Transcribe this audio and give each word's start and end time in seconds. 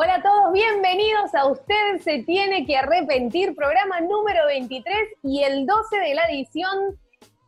Hola 0.00 0.14
a 0.14 0.22
todos, 0.22 0.52
bienvenidos 0.52 1.34
a 1.34 1.46
Usted 1.46 1.98
se 2.02 2.22
tiene 2.22 2.64
que 2.64 2.76
arrepentir, 2.76 3.56
programa 3.56 3.98
número 4.00 4.46
23 4.46 4.94
y 5.24 5.42
el 5.42 5.66
12 5.66 5.98
de 5.98 6.14
la 6.14 6.22
edición 6.30 6.96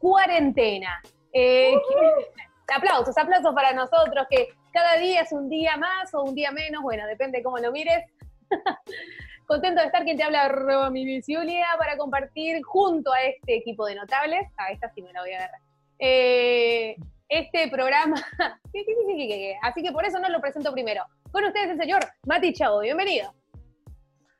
cuarentena. 0.00 1.00
Eh, 1.32 1.70
que- 1.70 2.74
aplausos, 2.74 3.16
aplausos 3.16 3.54
para 3.54 3.72
nosotros, 3.72 4.26
que 4.28 4.48
cada 4.72 4.96
día 4.96 5.20
es 5.20 5.30
un 5.30 5.48
día 5.48 5.76
más 5.76 6.12
o 6.12 6.24
un 6.24 6.34
día 6.34 6.50
menos, 6.50 6.82
bueno, 6.82 7.06
depende 7.06 7.38
de 7.38 7.44
cómo 7.44 7.58
lo 7.58 7.70
mires. 7.70 8.04
Contento 9.46 9.80
de 9.80 9.86
estar 9.86 10.02
quien 10.02 10.16
te 10.16 10.24
habla, 10.24 10.90
mi 10.90 11.04
Visiulia, 11.04 11.68
para 11.78 11.96
compartir 11.96 12.64
junto 12.64 13.12
a 13.12 13.22
este 13.22 13.58
equipo 13.58 13.86
de 13.86 13.94
notables, 13.94 14.42
a 14.56 14.72
esta 14.72 14.90
sí 14.92 15.02
me 15.02 15.12
la 15.12 15.20
voy 15.20 15.34
a 15.34 15.36
agarrar, 15.36 15.60
eh, 16.00 16.96
este 17.30 17.68
programa. 17.70 18.16
Así 19.62 19.82
que 19.82 19.92
por 19.92 20.04
eso 20.04 20.18
no 20.18 20.28
lo 20.28 20.40
presento 20.40 20.72
primero. 20.72 21.04
Con 21.32 21.44
ustedes 21.44 21.70
el 21.70 21.78
señor 21.78 22.00
Mati 22.26 22.52
Chavo, 22.52 22.80
bienvenido. 22.80 23.32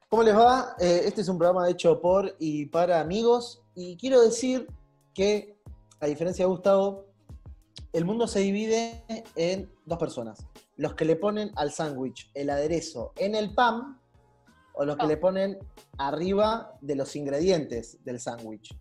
¿Cómo 0.08 0.24
les 0.24 0.36
va? 0.36 0.74
Eh, 0.80 1.02
este 1.04 1.20
es 1.20 1.28
un 1.28 1.38
programa 1.38 1.70
hecho 1.70 2.00
por 2.00 2.34
y 2.40 2.66
para 2.66 3.00
amigos. 3.00 3.62
Y 3.76 3.96
quiero 3.96 4.20
decir 4.20 4.66
que, 5.14 5.56
a 6.00 6.06
diferencia 6.06 6.44
de 6.44 6.48
Gustavo, 6.50 7.06
el 7.92 8.04
mundo 8.04 8.26
se 8.26 8.40
divide 8.40 9.04
en 9.36 9.72
dos 9.86 9.98
personas. 9.98 10.44
Los 10.76 10.94
que 10.94 11.04
le 11.04 11.14
ponen 11.14 11.52
al 11.54 11.70
sándwich 11.70 12.30
el 12.34 12.50
aderezo 12.50 13.12
en 13.16 13.36
el 13.36 13.54
pan 13.54 14.00
o 14.74 14.84
los 14.84 14.96
que 14.96 15.04
Oh. 15.04 15.08
le 15.08 15.16
ponen 15.16 15.58
arriba 15.98 16.72
de 16.80 16.96
los 16.96 17.14
ingredientes 17.14 18.02
del 18.04 18.18
sándwich. 18.18 18.76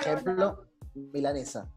Ejemplo, 0.00 0.66
milanesa. 0.94 1.70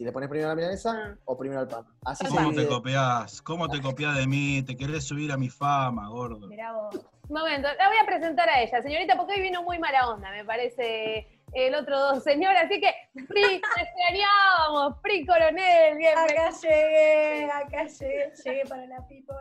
Si 0.00 0.04
le 0.06 0.12
pones 0.12 0.30
primero 0.30 0.48
la 0.48 0.54
milanesa 0.54 1.14
o 1.26 1.36
primero 1.36 1.60
al 1.60 1.68
pan. 1.68 1.84
Así 2.06 2.24
se 2.24 2.34
¿Cómo 2.34 2.54
te 2.54 2.66
copias? 2.66 3.42
¿Cómo 3.42 3.68
te 3.68 3.82
copias 3.82 4.16
de 4.16 4.26
mí? 4.26 4.62
¿Te 4.66 4.74
querés 4.74 5.04
subir 5.04 5.30
a 5.30 5.36
mi 5.36 5.50
fama, 5.50 6.08
gordo? 6.08 6.48
Mirá 6.48 6.72
vos. 6.72 6.94
Un 7.28 7.38
momento, 7.38 7.68
la 7.76 7.86
voy 7.88 7.98
a 8.02 8.06
presentar 8.06 8.48
a 8.48 8.62
ella, 8.62 8.80
señorita, 8.80 9.14
porque 9.18 9.34
hoy 9.34 9.42
vino 9.42 9.62
muy 9.62 9.78
mala 9.78 10.08
onda, 10.08 10.30
me 10.30 10.42
parece 10.42 11.28
el 11.52 11.74
otro 11.74 11.98
dos 11.98 12.22
señor, 12.24 12.56
así 12.56 12.80
que 12.80 12.94
Pri, 13.12 13.42
te 13.60 13.82
extrañábamos, 13.82 14.98
Pri 15.02 15.26
Coronel, 15.26 15.98
bien, 15.98 16.16
Acá 16.16 16.50
llegué, 16.62 17.44
acá 17.44 17.84
llegué, 17.84 18.32
llegué 18.42 18.64
para 18.66 18.86
la 18.86 19.06
people. 19.06 19.36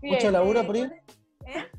bien. 0.00 0.14
¿Mucho 0.14 0.30
laburo, 0.30 0.64
Pri? 0.64 0.82
¿Eh? 0.82 1.70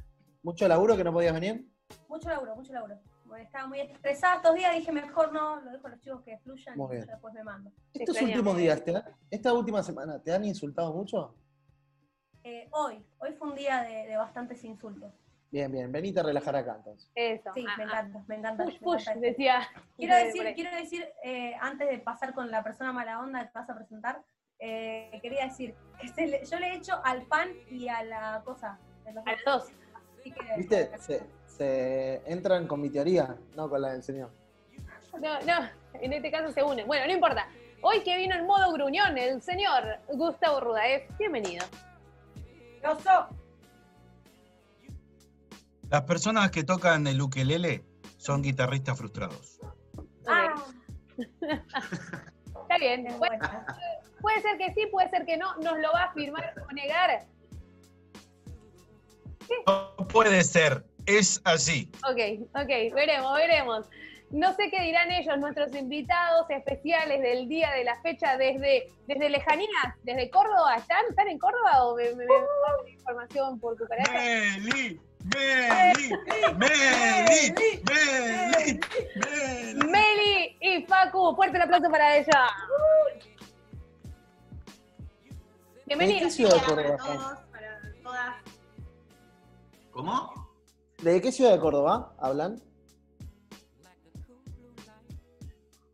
¿Mucho 0.41 0.67
laburo 0.67 0.97
que 0.97 1.05
no 1.05 1.13
podías 1.13 1.33
venir? 1.33 1.65
Mucho 2.09 2.27
laburo, 2.27 2.53
mucho 2.57 2.73
laburo. 2.73 2.99
Estaba 3.35 3.67
muy 3.67 3.79
estresada 3.81 4.35
estos 4.35 4.55
días, 4.55 4.73
dije 4.75 4.91
mejor 4.91 5.31
no, 5.33 5.59
lo 5.61 5.71
dejo 5.71 5.87
a 5.87 5.89
los 5.91 5.99
chicos 6.01 6.21
que 6.23 6.37
fluyan 6.39 6.77
Muy 6.77 6.87
y 6.87 6.91
bien. 6.91 7.05
yo 7.05 7.11
después 7.11 7.33
me 7.33 7.43
mando. 7.43 7.71
Estos 7.93 8.21
últimos 8.21 8.57
días, 8.57 8.83
¿te 8.83 8.95
han- 8.95 9.03
esta 9.29 9.53
última 9.53 9.81
semana, 9.83 10.19
¿te 10.21 10.31
han 10.33 10.43
insultado 10.43 10.93
mucho? 10.93 11.35
Eh, 12.43 12.67
hoy, 12.71 13.05
hoy 13.19 13.33
fue 13.33 13.49
un 13.49 13.55
día 13.55 13.83
de, 13.83 14.07
de 14.07 14.17
bastantes 14.17 14.63
insultos. 14.63 15.13
Bien, 15.49 15.71
bien, 15.71 15.91
venite 15.91 16.19
a 16.19 16.23
relajar 16.23 16.55
acá 16.55 16.75
entonces. 16.77 17.11
Eso. 17.15 17.51
Sí, 17.53 17.63
ah, 17.69 17.75
me 17.77 17.83
ah. 17.83 17.87
encanta, 17.87 18.23
me 18.27 18.35
encanta. 18.35 18.63
Push, 18.65 18.73
me 18.73 18.79
push, 18.79 19.01
encanta. 19.03 19.19
decía. 19.21 19.59
Quiero 19.95 20.15
decir, 20.15 20.53
quiero 20.55 20.75
decir 20.75 21.07
eh, 21.23 21.53
antes 21.61 21.87
de 21.89 21.99
pasar 21.99 22.33
con 22.33 22.49
la 22.49 22.63
persona 22.63 22.91
mala 22.91 23.19
onda 23.19 23.45
que 23.45 23.51
vas 23.53 23.69
a 23.69 23.75
presentar, 23.75 24.23
eh, 24.59 25.19
quería 25.21 25.45
decir 25.45 25.75
que 26.01 26.07
se 26.07 26.27
le- 26.27 26.43
yo 26.45 26.59
le 26.59 26.67
he 26.69 26.75
hecho 26.77 26.99
al 27.05 27.25
pan 27.27 27.49
y 27.69 27.87
a 27.87 28.03
la 28.03 28.41
cosa. 28.43 28.79
los 29.13 29.25
A 29.27 29.31
las 29.31 29.43
dos. 29.45 29.63
dos. 29.67 29.73
Así 30.19 30.31
que- 30.31 30.57
¿Viste? 30.57 30.97
Se, 30.99 31.23
se 31.57 32.21
entran 32.25 32.67
con 32.67 32.81
mi 32.81 32.89
teoría, 32.89 33.35
no 33.55 33.69
con 33.69 33.81
la 33.81 33.93
del 33.93 34.03
señor. 34.03 34.29
No, 35.21 35.39
no, 35.41 35.69
en 35.93 36.13
este 36.13 36.31
caso 36.31 36.51
se 36.51 36.63
unen. 36.63 36.87
Bueno, 36.87 37.05
no 37.05 37.13
importa. 37.13 37.47
Hoy 37.81 38.01
que 38.03 38.17
vino 38.17 38.35
en 38.35 38.45
modo 38.45 38.71
gruñón 38.71 39.17
el 39.17 39.41
señor 39.41 39.99
Gustavo 40.07 40.59
Rudaez, 40.59 41.03
bienvenido. 41.19 41.65
Oso. 42.83 43.27
Las 45.89 46.01
personas 46.03 46.49
que 46.49 46.63
tocan 46.63 47.05
el 47.05 47.21
ukelele 47.21 47.83
son 48.17 48.41
guitarristas 48.41 48.97
frustrados. 48.97 49.59
Ah, 50.27 50.55
Está 52.63 52.77
bien. 52.79 53.05
Bueno, 53.19 53.37
puede 54.21 54.41
ser 54.41 54.57
que 54.57 54.73
sí, 54.73 54.87
puede 54.87 55.09
ser 55.09 55.25
que 55.25 55.37
no. 55.37 55.55
Nos 55.57 55.77
lo 55.77 55.91
va 55.91 56.03
a 56.03 56.05
afirmar 56.05 56.53
o 56.67 56.73
negar. 56.73 57.27
No 59.67 60.07
puede 60.07 60.43
ser, 60.43 60.85
es 61.05 61.41
así. 61.45 61.89
Ok, 62.09 62.47
ok, 62.55 62.93
veremos, 62.93 63.35
veremos. 63.35 63.85
No 64.31 64.55
sé 64.55 64.71
qué 64.71 64.81
dirán 64.81 65.11
ellos, 65.11 65.37
nuestros 65.37 65.75
invitados 65.75 66.49
especiales 66.49 67.21
del 67.21 67.47
día 67.47 67.71
de 67.71 67.83
la 67.83 68.01
fecha 68.01 68.35
desde, 68.35 68.87
desde 69.05 69.29
lejanías, 69.29 69.69
desde 70.03 70.29
Córdoba. 70.31 70.75
¿Están, 70.75 71.05
¿Están 71.07 71.27
en 71.27 71.37
Córdoba 71.37 71.85
o 71.85 71.95
me, 71.95 72.05
me, 72.15 72.25
me 72.25 72.91
información 72.91 73.59
por 73.59 73.77
cucaracha? 73.77 74.11
Meli, 74.11 74.99
Meli, 75.35 76.09
Meli, 76.57 77.53
Meli, 77.87 78.79
Meli. 79.15 79.87
Meli 79.87 80.57
y 80.61 80.81
Facu, 80.87 81.35
fuerte 81.35 81.57
el 81.57 81.63
aplauso 81.63 81.91
para 81.91 82.17
ella. 82.17 82.47
¿En 85.87 85.99
Bienvenida. 85.99 86.19
qué 86.25 86.31
ciudad 86.31 86.51
Córdoba 86.53 86.75
para 86.75 86.95
están? 86.95 87.17
todos, 87.17 87.39
para 87.51 87.79
todas. 88.03 88.35
¿Cómo? 89.91 90.42
¿De 91.03 91.21
qué 91.21 91.33
ciudad 91.33 91.51
de 91.51 91.59
Córdoba 91.59 92.15
hablan? 92.17 92.63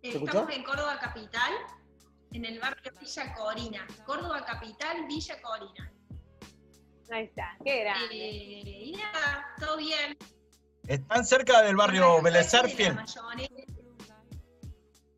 ¿Se 0.02 0.10
escuchó? 0.10 0.26
Estamos 0.26 0.54
en 0.54 0.64
Córdoba 0.64 1.00
Capital, 1.00 1.52
en 2.32 2.46
el 2.46 2.60
barrio 2.60 2.92
Villa 3.00 3.34
Corina. 3.34 3.88
Córdoba 4.06 4.46
Capital, 4.46 5.08
Villa 5.08 5.42
Corina. 5.42 5.92
Ahí 7.10 7.24
está, 7.26 7.58
qué 7.66 7.80
grande. 7.80 8.16
Eh, 8.16 8.84
y 8.86 8.92
nada, 8.92 9.48
todo 9.60 9.78
bien. 9.78 10.16
¿Están 10.86 11.26
cerca 11.26 11.64
del 11.64 11.76
barrio 11.76 12.22
mayonesa. 12.22 12.62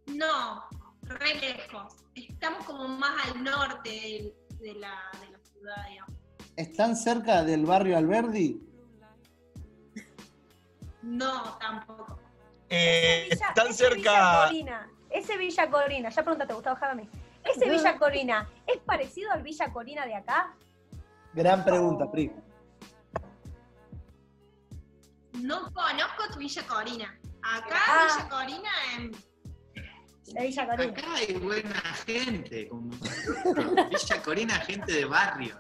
No, 0.08 0.64
re 1.02 1.36
lejos. 1.36 1.96
Estamos 2.16 2.66
como 2.66 2.88
más 2.88 3.28
al 3.28 3.44
norte 3.44 4.34
de, 4.58 4.74
la, 4.76 5.12
de 5.20 5.32
la 5.32 5.40
ciudad, 5.40 5.86
digamos. 5.90 6.16
¿Están 6.56 6.96
cerca 6.96 7.44
del 7.44 7.66
barrio 7.66 7.98
Alberdi? 7.98 8.71
No, 11.02 11.58
tampoco. 11.60 12.20
Eh, 12.70 13.28
Ese 13.30 13.36
Villa- 13.36 13.48
están 13.50 13.68
ese 13.68 13.90
Villa 13.96 14.12
cerca. 14.12 14.46
Corina, 14.48 14.90
ese 15.10 15.38
Villa 15.38 15.70
Corina, 15.70 16.10
ya 16.10 16.24
pregúntate, 16.24 16.54
Gustavo 16.54 16.76
Jadame. 16.78 17.10
Ese 17.44 17.70
Villa 17.70 17.98
Corina, 17.98 18.50
¿es 18.68 18.78
parecido 18.80 19.32
al 19.32 19.42
Villa 19.44 19.72
Corina 19.74 20.06
de 20.06 20.16
acá? 20.16 20.56
Gran 21.34 21.64
pregunta, 21.66 22.10
Pri. 22.12 22.32
No 25.34 25.72
conozco 25.74 26.28
tu 26.34 26.40
Villa 26.40 26.64
Corina. 26.68 27.20
Acá, 27.44 27.78
Ah. 27.88 28.08
Villa 28.18 28.30
Corina, 28.30 28.70
en 28.96 29.12
Villa 30.40 30.68
Corina. 30.70 30.92
Acá 30.94 31.14
hay 31.16 31.34
buena 31.34 31.82
gente, 32.06 32.68
como 32.68 32.92
Villa 33.90 34.24
Corina, 34.24 34.56
gente 34.60 34.92
de 34.94 35.06
barrio. 35.06 35.60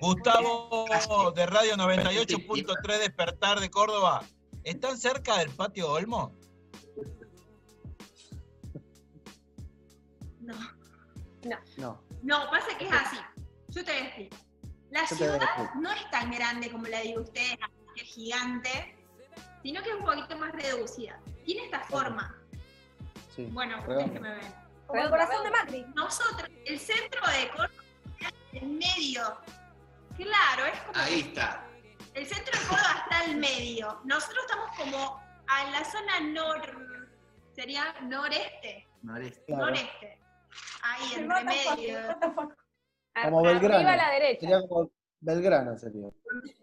Gustavo 0.00 1.32
de 1.34 1.44
Radio 1.46 1.76
98.3 1.76 2.98
Despertar 2.98 3.60
de 3.60 3.70
Córdoba. 3.70 4.22
¿Están 4.64 4.96
cerca 4.98 5.38
del 5.38 5.50
patio 5.50 5.90
Olmo? 5.90 6.32
no. 10.40 10.54
No. 11.76 12.02
No, 12.22 12.50
pasa 12.50 12.78
que 12.78 12.86
es 12.86 12.92
así. 12.92 13.16
Yo 13.68 13.84
te 13.84 13.92
voy 13.92 14.00
a 14.00 14.04
explicar. 14.04 14.40
La 14.90 15.06
Yo 15.06 15.16
ciudad 15.16 15.40
no 15.74 15.90
es 15.90 16.10
tan 16.10 16.30
grande 16.30 16.70
como 16.70 16.86
la 16.86 17.00
de 17.00 17.18
ustedes, 17.18 17.58
que 17.94 18.02
es 18.02 18.08
gigante, 18.08 18.94
sino 19.62 19.82
que 19.82 19.88
es 19.88 19.94
un 19.96 20.04
poquito 20.04 20.36
más 20.38 20.52
reducida. 20.52 21.18
Tiene 21.44 21.64
esta 21.64 21.80
forma. 21.80 22.36
Sí. 23.34 23.46
Bueno, 23.46 23.80
ustedes 23.80 24.10
que 24.10 24.20
me 24.20 24.34
ven. 24.34 24.54
Como 24.86 25.02
el 25.02 25.10
corazón 25.10 25.44
de 25.44 25.50
Macri. 25.50 25.86
Nosotros, 25.94 26.48
el 26.66 26.78
centro 26.78 27.20
de 27.26 27.48
Córdoba, 27.48 27.70
el 28.52 28.66
medio. 28.68 29.38
Claro, 30.16 30.66
es 30.66 30.80
como 30.82 30.98
Ahí 30.98 31.20
está. 31.20 31.66
El 32.14 32.26
centro 32.26 32.58
de 32.60 32.66
Córdoba 32.66 33.02
está 33.04 33.20
al 33.20 33.36
medio. 33.36 34.00
Nosotros 34.04 34.44
estamos 34.48 34.76
como 34.76 35.20
a 35.48 35.70
la 35.70 35.84
zona 35.84 36.20
nor... 36.20 37.08
sería 37.52 37.94
noreste. 38.02 38.86
Noreste. 39.02 39.44
Claro. 39.46 39.66
Noreste. 39.66 40.18
Ahí, 40.82 41.12
entre 41.16 41.44
the 41.44 41.52
fuck, 41.64 41.76
medio. 41.76 41.98
fuck. 42.34 42.54
Como 43.22 43.38
Arriba 43.40 43.52
Belgrano. 43.60 43.88
a 43.88 43.96
la 43.96 44.10
derecha. 44.10 44.40
Sería 44.40 44.68
como 44.68 44.90
Belgrano 45.20 45.78
sería. 45.78 46.08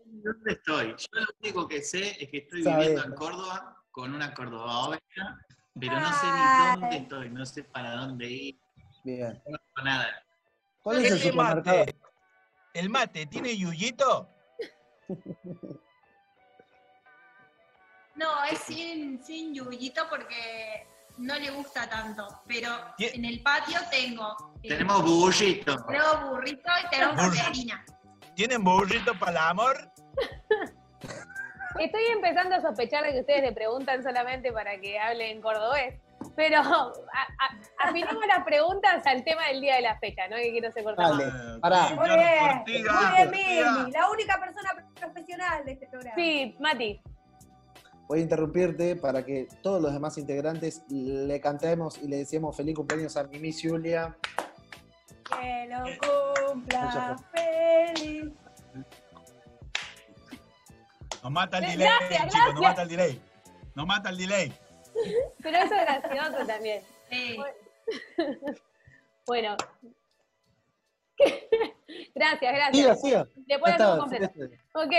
¿Dónde 0.05 0.51
estoy? 0.51 0.95
Yo 0.97 1.19
lo 1.19 1.27
único 1.41 1.67
que 1.67 1.81
sé 1.81 2.21
es 2.23 2.29
que 2.29 2.37
estoy 2.39 2.63
Sabés. 2.63 2.87
viviendo 2.89 3.05
en 3.05 3.15
Córdoba 3.15 3.77
con 3.91 4.13
una 4.13 4.33
Córdoba 4.33 4.87
oveja 4.87 5.39
pero 5.79 5.99
no 5.99 6.07
sé 6.11 6.25
ni 6.25 6.81
dónde 6.81 6.97
estoy, 6.97 7.29
no 7.29 7.45
sé 7.45 7.63
para 7.63 7.91
dónde 7.95 8.25
ir, 8.29 8.59
Bien. 9.03 9.33
no 9.33 9.41
conozco 9.43 9.81
nada. 9.83 10.23
¿Cuál 10.81 11.05
es 11.05 11.11
el 11.11 11.19
supermercado? 11.19 11.77
mate, 11.79 11.95
¿El 12.73 12.89
mate 12.89 13.25
tiene 13.27 13.55
yuyito? 13.57 14.29
No, 18.15 18.43
es 18.45 18.59
sin, 18.59 19.23
sin 19.23 19.53
yuyito 19.53 20.03
porque 20.09 20.85
no 21.17 21.35
le 21.35 21.51
gusta 21.51 21.87
tanto. 21.89 22.27
Pero 22.47 22.69
en 22.97 23.25
el 23.25 23.41
patio 23.41 23.79
tengo. 23.89 24.35
eh, 24.63 24.69
Tenemos 24.69 25.03
bullito. 25.03 25.85
Tenemos 25.85 26.29
burrito 26.29 26.69
y 26.85 26.89
tenemos 26.89 27.15
mandarina. 27.15 27.85
¿Tienen 28.35 28.63
burrito 28.63 29.13
para 29.17 29.31
el 29.31 29.37
amor? 29.37 29.91
Estoy 31.79 32.05
empezando 32.07 32.55
a 32.55 32.61
sospechar 32.61 33.03
de 33.05 33.13
que 33.13 33.19
ustedes 33.21 33.41
le 33.43 33.51
preguntan 33.53 34.03
solamente 34.03 34.51
para 34.51 34.79
que 34.81 34.99
hable 34.99 35.31
en 35.31 35.41
cordobés. 35.41 35.99
Pero 36.39 36.59
a- 36.61 37.83
a- 37.83 37.89
afinemos 37.89 38.25
las 38.25 38.45
preguntas 38.45 39.05
al 39.05 39.25
tema 39.25 39.45
del 39.47 39.59
día 39.59 39.75
de 39.75 39.81
la 39.81 39.99
fecha, 39.99 40.25
¿no? 40.29 40.37
Que 40.37 40.51
quiero 40.51 40.71
se 40.71 40.81
corta 40.85 41.09
Dale. 41.09 41.25
Eh, 41.25 41.59
pará. 41.61 41.87
sí, 41.89 41.93
Muy 41.95 42.05
bien, 42.09 42.19
Ortiga, 42.59 42.93
muy 42.93 43.03
bien, 43.11 43.27
Ortiga. 43.27 43.71
Mili, 43.73 43.91
la 43.91 44.09
única 44.09 44.39
persona 44.39 44.69
profesional 44.95 45.65
de 45.65 45.71
este 45.73 45.87
programa. 45.87 46.15
Sí, 46.15 46.55
Mati. 46.61 47.01
Voy 48.07 48.19
a 48.19 48.21
interrumpirte 48.23 48.95
para 48.95 49.23
que 49.25 49.49
todos 49.61 49.81
los 49.81 49.91
demás 49.91 50.17
integrantes 50.17 50.81
le 50.89 51.41
cantemos 51.41 51.97
y 52.01 52.07
le 52.07 52.17
decíamos 52.19 52.55
feliz 52.55 52.73
cumpleaños 52.75 53.17
a 53.17 53.23
Mimi 53.25 53.51
Julia. 53.51 54.15
Que 55.29 55.67
lo 55.69 55.83
cumpla 56.47 56.79
gracias. 56.81 57.21
feliz. 57.97 58.31
Nos 61.21 61.31
mata 61.33 61.57
el 61.57 61.77
Gracias, 61.77 62.09
delay, 62.09 62.29
chicos, 62.29 62.31
nos 62.31 62.31
gracias. 62.31 62.61
mata 62.61 62.81
el 62.83 62.87
delay. 62.87 63.21
Nos 63.75 63.85
mata 63.85 64.09
el 64.09 64.17
delay. 64.17 64.53
Pero 65.41 65.57
eso 65.57 65.75
es 65.75 65.81
gracioso 65.81 66.45
también. 66.45 66.83
Sí. 67.09 67.37
Bueno. 69.25 69.55
gracias, 72.15 72.53
gracias. 72.53 72.75
Siga, 72.75 72.95
siga. 72.95 73.27
Después 73.47 73.71
la 73.71 73.75
está, 73.75 73.87
hacemos 73.87 73.99
completa. 73.99 74.33
siga. 74.33 74.47
Ok. 74.73 74.93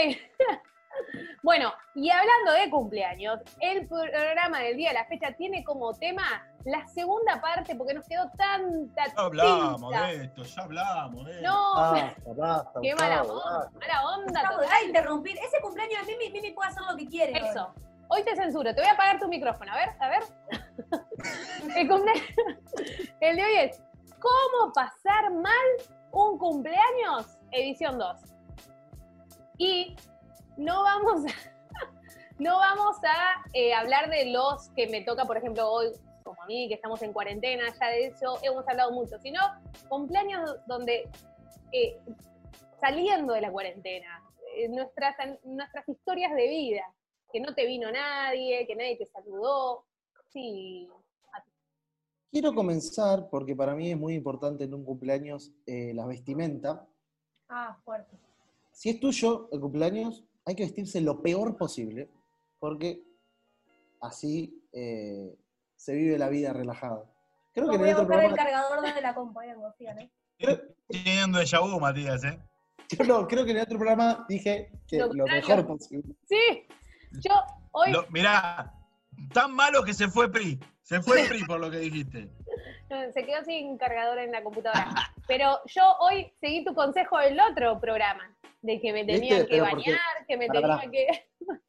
bueno, 1.43 1.73
y 1.95 2.11
hablando 2.11 2.53
de 2.53 2.71
cumpleaños, 2.71 3.41
el 3.61 3.89
programa 3.89 4.61
del 4.61 4.77
día 4.77 4.91
de 4.91 4.95
la 4.95 5.07
fecha 5.07 5.33
tiene 5.33 5.65
como 5.65 5.95
tema 5.95 6.23
la 6.65 6.87
segunda 6.89 7.41
parte 7.41 7.75
porque 7.75 7.95
nos 7.95 8.07
quedó 8.07 8.31
tanta 8.37 9.07
Ya 9.07 9.13
hablamos 9.17 9.81
tinta. 9.81 10.07
de 10.07 10.25
esto, 10.25 10.43
ya 10.43 10.63
hablamos 10.63 11.25
de 11.25 11.33
esto. 11.33 11.49
No, 11.49 11.75
Basta, 11.77 12.33
basta, 12.37 12.81
qué 12.83 12.95
mala 12.95 13.23
onda, 13.23 13.71
mala 13.81 14.17
onda. 14.17 14.79
De 14.81 14.87
interrumpir. 14.87 15.37
Ese 15.39 15.61
cumpleaños 15.61 16.07
de 16.07 16.17
Mimi, 16.17 16.31
Mimi 16.33 16.53
puede 16.53 16.69
hacer 16.71 16.83
lo 16.91 16.97
que 16.97 17.07
quiere. 17.07 17.33
Eso. 17.39 17.73
Hoy 17.75 17.90
te 18.25 18.37
censuro, 18.37 18.75
te 18.75 18.81
voy 18.81 18.91
a 18.91 18.93
apagar 18.93 19.19
tu 19.19 19.29
micrófono. 19.29 19.73
A 19.73 19.77
ver, 19.77 19.91
a 20.01 20.09
ver. 20.09 20.23
El, 21.77 21.89
cumple- 21.89 22.25
el 23.21 23.37
de 23.37 23.45
hoy 23.45 23.55
es 23.57 23.83
¿Cómo 24.21 24.73
pasar 24.75 25.31
mal 25.33 25.67
un 26.13 26.39
cumpleaños? 26.39 27.39
Edición 27.53 27.99
2. 27.99 28.21
Y 29.59 29.97
no 30.57 30.83
vamos 30.83 31.25
a, 31.25 31.29
no 32.39 32.57
vamos 32.59 32.97
a 33.05 33.43
eh, 33.55 33.73
hablar 33.73 34.11
de 34.11 34.27
los 34.27 34.69
que 34.71 34.89
me 34.89 35.03
toca, 35.03 35.25
por 35.25 35.37
ejemplo, 35.39 35.71
hoy, 35.71 35.91
como 36.23 36.43
a 36.43 36.47
mí, 36.47 36.69
que 36.69 36.75
estamos 36.75 37.01
en 37.03 37.13
cuarentena, 37.15 37.65
ya 37.81 37.87
de 37.89 38.07
eso 38.09 38.39
hemos 38.43 38.69
hablado 38.69 38.93
mucho, 38.93 39.19
sino 39.21 39.41
cumpleaños 39.89 40.57
donde 40.67 41.09
eh, 41.73 41.99
saliendo 42.81 43.33
de 43.33 43.41
la 43.41 43.51
cuarentena, 43.51 44.23
eh, 44.57 44.69
nuestras, 44.69 45.17
nuestras 45.45 45.89
historias 45.89 46.35
de 46.35 46.47
vida, 46.49 46.85
que 47.33 47.41
no 47.41 47.55
te 47.55 47.67
vino 47.67 47.91
nadie, 47.91 48.67
que 48.67 48.77
nadie 48.77 48.97
te 48.97 49.07
saludó. 49.07 49.85
Sí, 50.33 50.89
Quiero 52.31 52.55
comenzar 52.55 53.29
porque 53.29 53.57
para 53.57 53.75
mí 53.75 53.91
es 53.91 53.99
muy 53.99 54.15
importante 54.15 54.63
en 54.63 54.73
un 54.73 54.85
cumpleaños 54.85 55.53
eh, 55.67 55.93
la 55.95 56.07
vestimenta. 56.07 56.87
Ah, 57.49 57.77
fuerte. 57.85 58.17
Si 58.71 58.89
es 58.89 59.01
tuyo 59.01 59.49
el 59.51 59.61
cumpleaños, 59.61 60.25
hay 60.45 60.55
que 60.55 60.63
vestirse 60.63 61.01
lo 61.01 61.23
peor 61.23 61.57
posible 61.57 62.09
porque 62.61 63.03
así 64.01 64.63
eh, 64.73 65.37
se 65.75 65.93
vive 65.93 66.19
la 66.19 66.29
vida 66.29 66.53
relajada. 66.53 67.05
Creo 67.53 67.67
No 67.67 67.73
que 67.73 67.77
en 67.77 67.83
voy 67.83 67.91
el 67.91 67.97
a 67.97 68.01
buscar 68.01 68.25
el 68.25 68.35
cargador 68.35 68.95
de 68.95 69.01
la 69.01 69.15
compa, 69.15 69.43
ahí 69.43 69.49
vengo, 69.49 69.73
sigan, 69.77 69.99
¿eh? 69.99 70.13
Teniendo 70.89 71.41
de 71.41 71.81
Matías, 71.81 72.23
¿eh? 72.23 72.41
yo 72.91 73.05
no, 73.05 73.27
creo 73.27 73.45
que 73.45 73.51
en 73.51 73.57
el 73.59 73.63
otro 73.65 73.79
programa 73.79 74.25
dije 74.29 74.71
que 74.87 74.99
Lo 74.99 75.13
lo, 75.13 75.25
mejor 75.27 75.67
posible. 75.67 76.15
sí. 76.29 76.67
Yo 77.13 77.33
hoy 77.73 77.93
Lo- 77.93 78.07
mirá, 78.11 78.73
tan 79.33 79.53
malo 79.55 79.83
que 79.85 79.95
se 79.95 80.09
fue 80.09 80.31
PRI. 80.31 80.59
Se 80.83 81.01
fue 81.03 81.25
PRI 81.29 81.45
por 81.45 81.61
lo 81.61 81.71
que 81.71 81.79
dijiste. 81.79 82.29
no, 82.91 82.97
se 83.15 83.25
quedó 83.25 83.45
sin 83.45 83.77
cargador 83.79 84.19
en 84.19 84.33
la 84.33 84.43
computadora. 84.43 85.13
Pero 85.27 85.59
yo 85.67 85.83
hoy 86.01 86.33
seguí 86.41 86.65
tu 86.65 86.75
consejo 86.75 87.19
del 87.19 87.39
otro 87.41 87.81
programa, 87.81 88.37
de 88.63 88.81
que 88.81 88.93
me 88.93 89.05
tenía 89.05 89.37
¿Viste? 89.39 89.47
que 89.47 89.61
bañar, 89.61 89.99
que 90.27 90.37
me 90.37 90.47
Pará, 90.49 90.61
tenía 90.61 90.77
pará. 90.77 90.91
que. 90.91 91.07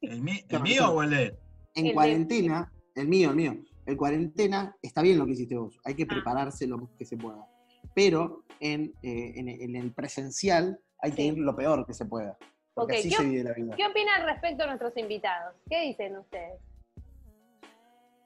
¿El, 0.12 0.22
mi- 0.22 0.40
el 0.48 0.58
No, 0.58 0.60
mío 0.60 0.90
o 0.92 1.02
el 1.02 1.10
de 1.10 1.22
él? 1.24 1.38
En 1.74 1.84
El 1.86 1.88
de- 1.90 1.94
cuarentena, 1.94 2.72
el 2.94 3.08
mío, 3.08 3.30
el 3.30 3.36
mío, 3.36 3.56
en 3.86 3.96
cuarentena 3.96 4.76
está 4.82 5.00
bien 5.02 5.18
lo 5.18 5.24
que 5.26 5.32
hiciste 5.32 5.56
vos, 5.56 5.78
hay 5.84 5.94
que 5.94 6.02
Ah. 6.04 6.08
prepararse 6.10 6.66
lo 6.66 6.90
que 6.98 7.04
se 7.04 7.16
pueda. 7.16 7.46
Pero 7.94 8.44
en, 8.60 8.92
eh, 9.02 9.32
en- 9.36 9.48
en 9.48 9.76
el 9.76 9.92
presencial 9.92 10.78
hay 11.00 11.12
que 11.12 11.22
ir 11.22 11.38
lo 11.38 11.54
peor 11.56 11.84
que 11.86 11.94
se 11.94 12.04
pueda. 12.04 12.36
Porque 12.74 12.94
Ok, 12.94 12.98
así 13.00 13.08
¿qué 13.10 13.16
se 13.16 13.24
vive 13.24 13.44
la 13.44 13.52
vida. 13.52 13.76
¿Qué 13.76 13.86
opinan 13.86 14.24
respecto 14.24 14.64
a 14.64 14.66
nuestros 14.66 14.96
invitados? 14.96 15.54
¿Qué 15.68 15.80
dicen 15.82 16.16
ustedes? 16.16 16.60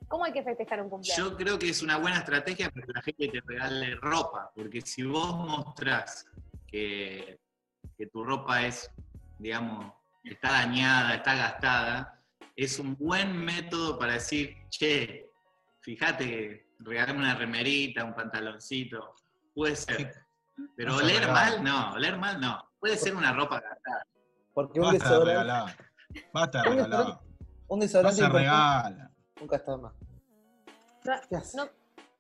¿Cómo 0.09 0.25
hay 0.25 0.33
que 0.33 0.43
festejar 0.43 0.81
un 0.81 0.89
cumpleaños? 0.89 1.31
Yo 1.31 1.37
creo 1.37 1.59
que 1.59 1.69
es 1.69 1.83
una 1.83 1.97
buena 1.97 2.19
estrategia 2.19 2.71
para 2.71 2.87
que 2.87 2.93
la 2.93 3.03
gente 3.03 3.29
te 3.29 3.41
regale 3.45 3.97
ropa, 3.97 4.53
porque 4.55 4.81
si 4.81 5.03
vos 5.03 5.35
mostrás 5.37 6.27
que, 6.67 7.41
que 7.99 8.07
tu 8.07 8.23
ropa 8.23 8.65
es, 8.65 8.91
digamos, 9.39 9.93
está 10.23 10.53
dañada, 10.53 11.15
está 11.17 11.35
gastada, 11.35 12.23
es 12.55 12.79
un 12.79 12.97
buen 12.97 13.37
método 13.37 13.99
para 13.99 14.15
decir, 14.15 14.57
che, 14.71 15.29
fíjate 15.81 16.25
que 16.25 16.67
regálame 16.79 17.21
una 17.21 17.35
remerita, 17.35 18.05
un 18.05 18.15
pantaloncito, 18.15 19.15
puede 19.55 19.77
ser. 19.77 20.15
Pero 20.77 20.97
oler 20.97 21.29
mal, 21.29 21.63
no, 21.63 21.93
oler 21.93 22.17
mal 22.17 22.41
no. 22.41 22.71
Puede 22.79 22.97
ser 22.97 23.15
una 23.15 23.33
ropa 23.33 23.61
gastada. 23.61 24.07
Porque 24.57 24.81
un 24.81 24.87
Basta 24.87 24.97
de 24.99 25.05
desodorante, 25.11 25.31
regalar. 25.43 25.77
Basta 26.33 26.63
de 26.63 26.69
Un 26.71 26.75
regalar. 26.77 27.21
un 27.69 27.79
No 27.79 27.83
desodorante 27.85 28.17
se 28.17 28.23
importante 28.25 28.49
regala. 28.51 29.11
nunca 29.39 29.57
está 29.57 29.77
más. 29.77 29.93
No, 31.05 31.13
¿Qué 31.29 31.37
haces? 31.37 31.55
no. 31.57 31.67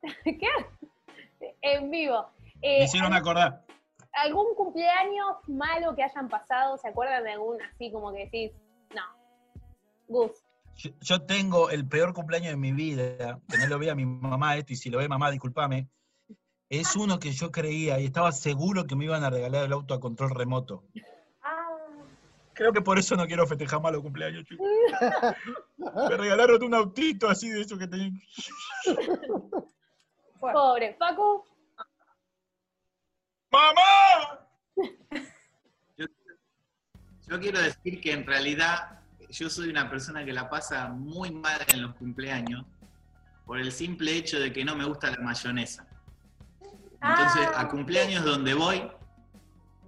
¿Qué? 0.24 0.48
En 1.62 1.90
vivo. 1.90 2.28
Me 2.62 2.81
Eh, 2.81 2.84
hicieron 2.84 3.14
acordar. 3.14 3.64
¿Algún 4.12 4.55
cumpleaños 4.55 5.28
malo 5.48 5.96
que 5.96 6.02
hayan 6.02 6.28
pasado? 6.28 6.76
¿Se 6.76 6.88
acuerdan 6.88 7.24
de 7.24 7.32
algún 7.32 7.56
así 7.62 7.90
como 7.90 8.12
que 8.12 8.24
decís, 8.26 8.52
no? 8.94 9.02
Gus. 10.08 10.32
Yo, 10.76 10.90
yo 11.00 11.22
tengo 11.22 11.70
el 11.70 11.88
peor 11.88 12.12
cumpleaños 12.12 12.50
de 12.50 12.56
mi 12.58 12.72
vida, 12.72 13.40
que 13.48 13.56
no 13.56 13.66
lo 13.66 13.78
vea 13.78 13.94
mi 13.94 14.05
mamá 14.05 14.56
esto, 14.58 14.74
y 14.74 14.76
si 14.76 14.90
lo 14.90 14.98
ve 14.98 15.08
mamá, 15.08 15.31
discúlpame. 15.31 15.88
Es 16.69 16.96
uno 16.96 17.19
que 17.19 17.32
yo 17.32 17.50
creía 17.50 17.98
y 17.98 18.05
estaba 18.05 18.31
seguro 18.31 18.84
que 18.84 18.94
me 18.94 19.06
iban 19.06 19.24
a 19.24 19.31
regalar 19.31 19.64
el 19.64 19.72
auto 19.72 19.94
a 19.94 20.00
control 20.00 20.32
remoto. 20.32 20.84
Ah, 22.56 22.58
Creo 22.58 22.72
que 22.72 22.81
por 22.81 22.98
eso 22.98 23.15
no 23.17 23.27
quiero 23.27 23.46
festejar 23.46 23.82
más 23.82 23.93
los 23.93 24.03
cumpleaños, 24.03 24.44
chicos. 24.44 24.67
Me 25.77 26.17
regalaron 26.17 26.63
un 26.63 26.75
autito 26.75 27.29
así 27.29 27.51
de 27.51 27.60
eso 27.60 27.77
que 27.77 27.86
tenía. 27.86 28.10
Pobre. 30.41 30.94
Facu. 30.98 31.44
¡Mamá! 33.53 34.48
Yo 37.29 37.41
quiero 37.41 37.60
decir 37.60 38.01
que 38.01 38.13
en 38.13 38.25
realidad 38.27 39.01
yo 39.31 39.51
soy 39.51 39.69
una 39.69 39.91
persona 39.91 40.25
que 40.25 40.32
la 40.32 40.48
pasa 40.48 40.89
muy 40.89 41.31
mal 41.32 41.60
en 41.69 41.82
los 41.82 41.94
cumpleaños 41.96 42.65
por 43.44 43.58
el 43.58 43.72
simple 43.72 44.17
hecho 44.17 44.39
de 44.39 44.53
que 44.53 44.65
no 44.65 44.77
me 44.77 44.84
gusta 44.84 45.10
la 45.10 45.19
mayonesa. 45.19 45.86
Entonces, 47.03 47.48
Ah. 47.55 47.60
a 47.63 47.69
cumpleaños 47.69 48.25
donde 48.25 48.55
voy, 48.55 48.89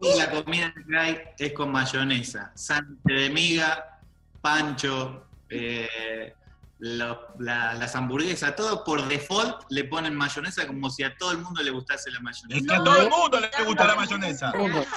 la 0.01 0.31
comida 0.31 0.73
que 0.89 0.97
hay 0.97 1.19
es 1.39 1.53
con 1.53 1.71
mayonesa. 1.73 2.53
Sante 2.55 3.13
de 3.13 3.31
miga, 3.31 4.01
pancho, 4.41 5.27
eh, 5.49 6.35
la- 6.81 7.19
las 7.75 7.97
hamburguesas, 7.97 8.55
todo 8.55 8.85
por 8.85 9.07
default 9.09 9.63
le 9.71 9.85
ponen 9.85 10.15
mayonesa 10.15 10.67
como 10.67 10.91
si 10.91 11.03
a 11.03 11.17
todo 11.17 11.33
el 11.33 11.39
mundo 11.39 11.63
le 11.63 11.71
gustase 11.71 12.11
la 12.11 12.19
Es 12.19 12.23
mayonesa. 12.23 12.67
que 12.67 12.75
a 12.75 12.85
todo 12.85 13.03
el 13.03 13.11
mundo 13.11 13.41
le 13.41 13.65
gusta 13.65 13.87
la 13.87 13.95
mayonesa. 13.97 14.53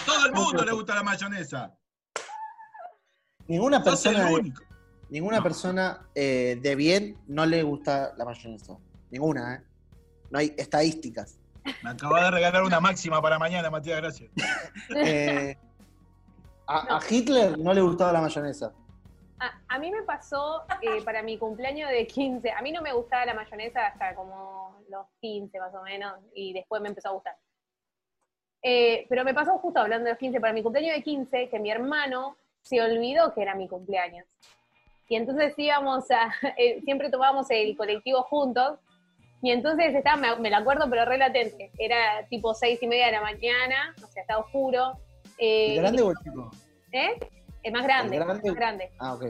Todo 0.06 0.26
el 0.28 0.32
mundo 0.34 0.66
le 0.66 0.72
gusta 0.74 0.96
la 0.96 1.04
mayonesa. 1.04 1.74
Ninguna 3.48 3.84
persona, 3.84 4.30
ninguna 5.10 5.38
No. 5.38 5.44
persona 5.44 6.02
eh, 6.16 6.60
de 6.62 6.76
bien 6.76 7.18
no 7.28 7.46
le 7.46 7.64
gusta 7.64 8.14
la 8.18 8.26
mayonesa. 8.26 8.78
Ninguna, 9.10 9.56
¿eh? 9.56 9.62
No 10.30 10.40
hay 10.40 10.54
estadísticas. 10.58 11.38
Me 11.84 11.90
acaba 11.92 12.26
de 12.26 12.32
regalar 12.32 12.64
una 12.64 12.80
máxima 12.80 13.22
para 13.22 13.38
mañana, 13.38 13.70
Matías, 13.70 14.02
gracias. 14.02 14.32
Eh, 14.96 15.58
a, 16.68 17.00
Hitler 17.10 17.58
no 17.58 17.74
le 17.74 17.82
gustaba 17.82 18.14
la 18.14 18.22
mayonesa. 18.22 18.72
A, 19.40 19.76
a 19.76 19.80
mí 19.80 19.92
me 19.92 20.04
pasó 20.04 20.64
eh, 20.82 21.02
para 21.04 21.24
mi 21.24 21.38
cumpleaños 21.38 21.90
de 21.90 22.08
15. 22.08 22.52
A 22.52 22.62
mí 22.62 22.72
no 22.72 22.82
me 22.82 22.94
gustaba 22.94 23.26
la 23.26 23.34
mayonesa 23.34 23.88
hasta 23.88 24.16
como 24.16 24.78
los 24.90 25.08
15 25.22 25.60
más 25.60 25.74
o 25.74 25.82
menos, 25.82 26.14
y 26.34 26.54
después 26.54 26.82
me 26.82 26.90
empezó 26.90 27.10
a 27.10 27.14
gustar. 27.14 27.36
Eh, 28.64 29.08
pero 29.10 29.24
me 29.24 29.34
pasó 29.34 29.58
justo 29.58 29.80
hablando 29.80 30.06
de 30.06 30.12
los 30.12 30.20
15, 30.20 30.40
para 30.40 30.54
mi 30.54 30.62
cumpleaños 30.62 30.96
de 30.96 31.04
15, 31.04 31.50
que 31.50 31.60
mi 31.60 31.72
hermano 31.72 32.38
se 32.62 32.82
olvidó 32.82 33.34
que 33.34 33.42
era 33.42 33.56
mi 33.56 33.68
cumpleaños. 33.68 34.28
Y 35.08 35.16
entonces 35.16 35.54
íbamos 35.58 36.10
a, 36.12 36.32
eh, 36.58 36.82
siempre 36.84 37.10
tomábamos 37.10 37.50
el 37.50 37.76
colectivo 37.76 38.24
juntos, 38.24 38.80
y 39.42 39.52
entonces 39.52 39.94
estaba, 39.96 40.18
me, 40.18 40.36
me 40.38 40.50
lo 40.50 40.58
acuerdo, 40.58 40.90
pero 40.90 41.06
re 41.06 41.18
latente. 41.18 41.72
Era 41.78 42.26
tipo 42.30 42.54
seis 42.54 42.82
y 42.82 42.88
media 42.88 43.08
de 43.08 43.12
la 43.14 43.22
mañana, 43.22 43.96
o 44.04 44.08
sea, 44.08 44.22
estaba 44.22 44.42
oscuro. 44.42 44.94
Eh, 45.38 45.76
¿El 45.76 45.82
grande 45.82 46.02
o 46.04 46.12
el 46.12 46.18
chico? 46.24 46.52
¿Eh? 46.92 47.12
Es 47.64 47.72
más 47.74 47.84
grande, 47.84 48.18
¿El 48.18 48.24
grande? 48.24 48.48
más 48.50 48.56
grande. 48.56 48.92
Ah, 49.00 49.14
ok. 49.16 49.26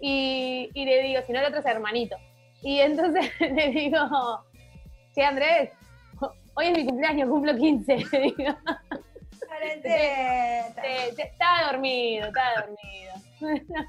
Y, 0.00 0.70
y 0.74 0.84
le 0.84 1.02
digo, 1.02 1.22
si 1.26 1.32
no 1.32 1.40
el 1.40 1.46
otro 1.46 1.60
es 1.60 1.66
hermanito. 1.66 2.16
Y 2.62 2.80
entonces 2.80 3.30
le 3.40 3.68
digo, 3.70 3.98
che 5.14 5.24
Andrés, 5.24 5.70
hoy 6.54 6.66
es 6.66 6.72
mi 6.72 6.84
cumpleaños, 6.86 7.28
cumplo 7.28 7.54
15. 7.56 7.96
Le 8.12 8.20
digo, 8.20 8.54
Calenteta. 9.48 10.82
"Te- 10.82 11.12
te- 11.14 11.22
estaba 11.22 11.72
dormido, 11.72 12.26
estaba 12.28 12.66
dormido. 12.66 13.14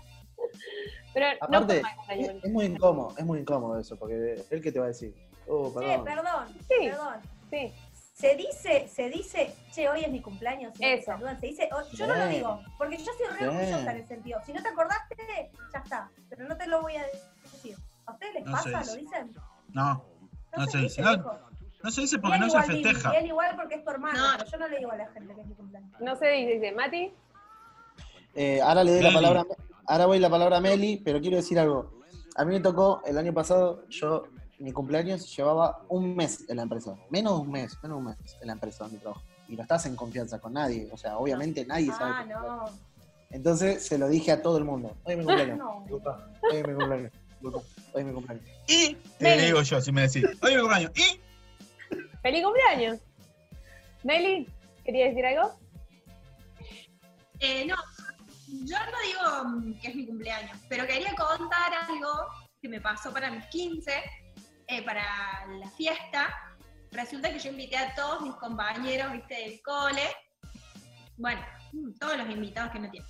Pero 1.13 1.27
no 1.49 1.57
Aparte, 1.59 1.81
cumpleaños. 1.95 2.35
es, 2.37 2.43
es 2.43 2.51
muy 2.51 2.65
incómodo, 2.65 3.13
es 3.17 3.25
muy 3.25 3.39
incómodo 3.39 3.79
eso, 3.79 3.97
porque 3.97 4.35
él 4.49 4.61
que 4.61 4.71
te 4.71 4.79
va 4.79 4.85
a 4.85 4.89
decir, 4.89 5.13
oh, 5.47 5.73
Che, 5.79 5.79
perdón. 5.99 6.03
perdón, 6.05 6.47
Sí. 6.67 6.87
perdón. 6.89 7.15
Sí, 7.49 7.73
Se 8.13 8.33
dice, 8.35 8.87
se 8.87 9.09
dice, 9.09 9.53
che, 9.73 9.89
hoy 9.89 10.01
es 10.05 10.09
mi 10.09 10.21
cumpleaños, 10.21 10.71
me 10.79 10.93
Eso. 10.93 11.07
saludan. 11.11 11.37
Se 11.41 11.47
dice, 11.47 11.69
oh, 11.73 11.81
yo 11.93 12.07
no 12.07 12.15
lo 12.15 12.27
digo, 12.27 12.61
porque 12.77 12.97
yo 12.97 13.11
soy 13.17 13.27
re 13.37 13.47
orgullosa 13.49 13.91
en 13.91 13.97
ese 13.97 14.07
sentido. 14.07 14.39
Si 14.45 14.53
no 14.53 14.63
te 14.63 14.69
acordaste, 14.69 15.51
ya 15.73 15.79
está. 15.79 16.09
Pero 16.29 16.47
no 16.47 16.55
te 16.55 16.65
lo 16.67 16.81
voy 16.81 16.95
a 16.95 17.03
decir. 17.51 17.75
¿A 18.05 18.13
ustedes 18.13 18.33
les 18.35 18.45
No 18.45 18.51
pasa? 18.53 18.69
dice. 18.79 18.91
¿Lo 18.95 19.01
dicen? 19.01 19.35
No, 19.73 20.05
no 20.55 20.65
se 20.67 20.77
dice. 20.77 21.01
No, 21.01 21.13
viejo. 21.13 21.39
no 21.83 21.91
se 21.91 22.01
dice 22.01 22.17
porque 22.19 22.35
él 22.37 22.41
no 22.41 22.49
se 22.49 22.61
festeja. 22.63 23.11
él 23.17 23.25
igual 23.27 23.55
porque 23.57 23.75
es 23.75 23.83
tu 23.83 23.89
hermano, 23.91 24.17
No. 24.17 24.37
pero 24.37 24.49
yo 24.51 24.57
no 24.59 24.67
le 24.69 24.77
digo 24.77 24.91
a 24.91 24.95
la 24.95 25.07
gente 25.11 25.35
que 25.35 25.41
es 25.41 25.47
mi 25.47 25.55
cumpleaños. 25.55 25.99
no 25.99 26.15
se 26.15 26.27
dice, 26.29 26.51
dice, 26.53 26.71
Mati, 26.71 27.13
Eh, 28.33 28.61
ahora 28.61 28.83
le 28.83 28.91
doy 28.93 29.01
la 29.01 29.11
palabra, 29.13 29.45
ahora 29.87 30.05
voy 30.05 30.19
la 30.19 30.29
palabra 30.29 30.57
a 30.57 30.61
Meli, 30.61 30.97
pero 31.03 31.19
quiero 31.21 31.37
decir 31.37 31.59
algo. 31.59 31.99
A 32.37 32.43
mí 32.45 32.53
me 32.53 32.59
tocó 32.61 33.01
el 33.05 33.17
año 33.17 33.33
pasado, 33.33 33.87
yo, 33.89 34.23
mi 34.59 34.71
cumpleaños 34.71 35.35
llevaba 35.35 35.83
un 35.89 36.15
mes 36.15 36.45
en 36.49 36.57
la 36.57 36.63
empresa, 36.63 36.95
menos 37.09 37.35
de 37.35 37.39
un 37.41 37.51
mes, 37.51 37.77
menos 37.83 37.97
de 37.97 37.99
un 37.99 38.05
mes 38.05 38.37
en 38.41 38.47
la 38.47 38.53
empresa 38.53 38.83
donde 38.85 38.99
trabajo. 38.99 39.23
Y 39.47 39.55
no 39.55 39.63
estás 39.63 39.85
en 39.85 39.95
confianza 39.95 40.39
con 40.39 40.53
nadie, 40.53 40.89
o 40.91 40.97
sea, 40.97 41.17
obviamente 41.17 41.65
nadie 41.65 41.91
sabe. 41.91 42.11
Ah, 42.15 42.25
no. 42.25 42.65
Entonces 43.31 43.85
se 43.85 43.97
lo 43.97 44.07
dije 44.07 44.31
a 44.31 44.41
todo 44.41 44.57
el 44.57 44.63
mundo. 44.63 44.95
Hoy 45.03 45.13
es 45.13 45.19
mi 45.19 45.25
cumpleaños. 45.25 45.57
No. 45.57 45.85
Hoy 45.85 46.57
es 46.57 46.67
mi 46.67 46.73
cumpleaños. 46.73 47.11
Hoy 47.43 48.01
es 48.01 48.05
mi 48.05 48.13
cumpleaños. 48.13 48.45
Y 48.67 48.95
te 48.95 49.23
Meli. 49.23 49.45
digo 49.45 49.61
yo, 49.61 49.81
si 49.81 49.91
me 49.91 50.01
decís, 50.01 50.25
hoy 50.41 50.51
es 50.51 50.55
mi 50.55 50.61
cumpleaños. 50.61 50.91
Y 50.95 51.21
feliz 52.21 52.43
cumpleaños. 52.43 52.99
Meli, 54.03 54.47
¿quería 54.83 55.07
decir 55.07 55.25
algo? 55.25 55.51
Eh, 57.39 57.65
no, 57.65 57.75
yo 58.47 58.77
no 58.77 58.99
digo 59.05 59.49
mm, 59.49 59.79
que 59.79 59.87
es 59.89 59.95
mi 59.95 60.05
cumpleaños, 60.05 60.57
pero 60.69 60.87
quería 60.87 61.13
contar 61.15 61.73
algo 61.87 62.09
que 62.61 62.69
me 62.69 62.79
pasó 62.79 63.11
para 63.11 63.29
mis 63.29 63.45
15, 63.47 63.91
eh, 64.67 64.83
para 64.83 65.03
la 65.59 65.69
fiesta. 65.71 66.27
Resulta 66.91 67.29
que 67.31 67.39
yo 67.39 67.49
invité 67.49 67.77
a 67.77 67.93
todos 67.95 68.21
mis 68.21 68.33
compañeros, 68.35 69.11
viste, 69.11 69.33
del 69.35 69.61
cole. 69.61 70.01
Bueno, 71.17 71.41
mm, 71.73 71.93
todos 71.99 72.17
los 72.17 72.29
invitados 72.29 72.71
que 72.71 72.79
no 72.79 72.89
tienen. 72.89 73.09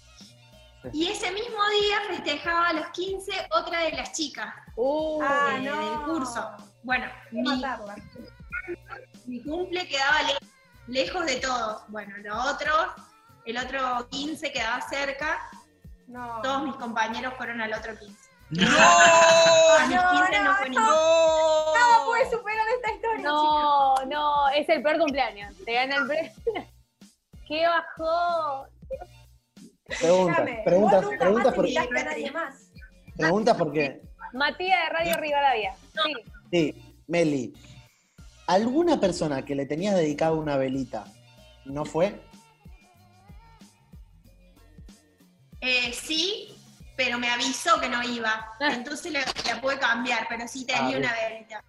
Y 0.93 1.07
ese 1.07 1.31
mismo 1.31 1.57
día 1.81 1.97
festejaba 2.09 2.67
a 2.69 2.73
los 2.73 2.87
15 2.89 3.31
otra 3.51 3.79
de 3.81 3.91
las 3.93 4.11
chicas 4.13 4.53
Uh, 4.77 5.19
Ah, 5.23 5.55
eh, 5.57 5.61
no. 5.61 5.89
del 5.89 6.05
curso. 6.05 6.51
Bueno, 6.83 7.07
mi, 7.31 7.41
mi 9.25 9.41
cumple 9.43 9.87
quedaba 9.87 10.21
le- 10.23 10.93
lejos 10.93 11.25
de 11.25 11.37
todos. 11.37 11.83
Bueno, 11.87 12.15
los 12.17 12.45
otros, 12.53 12.87
el 13.45 13.57
otro 13.57 14.07
15 14.09 14.51
quedaba 14.51 14.81
cerca, 14.81 15.39
No. 16.07 16.41
todos 16.43 16.63
mis 16.65 16.75
compañeros 16.75 17.33
fueron 17.35 17.61
al 17.61 17.73
otro 17.73 17.97
15. 17.97 18.24
¡No! 18.49 18.67
A 18.67 19.87
mis 19.87 19.97
15 19.97 19.99
no, 19.99 20.43
no, 20.43 20.53
no. 20.53 20.63
ninguno. 20.65 21.73
Nada 21.73 22.05
puede 22.05 22.29
superar 22.29 22.65
esta 22.75 22.91
historia, 22.93 23.23
no, 23.23 23.95
no, 24.05 24.49
es 24.49 24.69
el 24.69 24.83
peor 24.83 24.99
cumpleaños. 24.99 25.55
Te 25.65 25.73
gana 25.73 25.95
el 25.95 26.07
premio. 26.07 26.31
¡Qué 27.47 27.67
bajó! 27.67 28.67
Preguntas, 29.87 30.39
Escuchame, 30.39 30.61
preguntas, 30.65 31.05
preguntas 31.19 31.53
por, 31.53 31.65
a 31.65 32.03
nadie 32.03 32.31
más. 32.31 32.71
preguntas 33.15 33.55
porque, 33.55 34.01
Matías 34.33 34.79
de 34.83 34.89
Radio 34.89 35.17
Rivadavia. 35.17 35.75
Sí. 35.93 36.13
sí, 36.51 36.95
Meli, 37.07 37.53
¿alguna 38.47 38.99
persona 38.99 39.45
que 39.45 39.53
le 39.53 39.67
tenías 39.67 39.95
dedicado 39.95 40.37
una 40.37 40.57
velita 40.57 41.05
no 41.65 41.85
fue? 41.85 42.19
Eh, 45.61 45.93
sí, 45.93 46.54
pero 46.95 47.17
me 47.19 47.29
avisó 47.29 47.79
que 47.79 47.89
no 47.89 48.03
iba. 48.03 48.51
Entonces 48.59 49.11
la, 49.11 49.19
la 49.53 49.61
pude 49.61 49.77
cambiar, 49.79 50.25
pero 50.29 50.47
sí 50.47 50.65
tenía 50.65 50.95
Ah, 50.95 50.99
una 50.99 51.13
velita. 51.13 51.63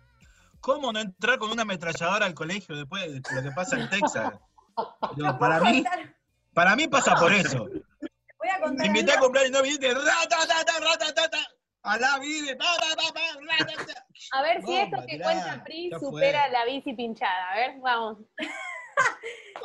¿Cómo 0.61 0.93
no 0.93 1.01
entrar 1.01 1.39
con 1.39 1.51
una 1.51 1.63
ametralladora 1.63 2.27
al 2.27 2.35
colegio 2.35 2.77
después 2.77 3.03
de 3.03 3.23
lo 3.35 3.43
que 3.43 3.51
pasa 3.53 3.77
en 3.79 3.89
Texas? 3.91 4.33
Para 5.39 5.61
mí, 5.61 5.85
para 6.53 6.77
mí 6.77 6.89
pasa 6.89 7.15
por 7.15 7.33
eso. 7.33 7.65
Voy 8.39 8.49
a 8.51 8.61
contar 8.61 8.83
Te 8.83 8.87
invité 8.87 9.13
a 9.13 9.21
cumpleaños 9.21 9.51
y 9.51 9.53
no 9.53 9.63
viniste. 9.63 9.95
Ratatata, 9.95 10.73
ratatata. 10.81 11.39
Alá, 11.83 12.19
vive. 12.19 12.57
pa, 12.57 12.65
pa, 12.81 12.97
pa, 12.97 13.13
pa, 13.15 13.21
ratata. 13.59 14.07
A 14.33 14.43
ver 14.43 14.61
si 14.63 14.73
No, 14.73 14.79
esto 14.83 14.97
que 15.07 15.21
cuenta 15.21 15.63
Pri 15.65 15.91
supera 16.01 16.49
la 16.49 16.65
bici 16.65 16.93
pinchada. 16.95 17.53
A 17.53 17.57
ver, 17.57 17.75
vamos. 17.81 18.19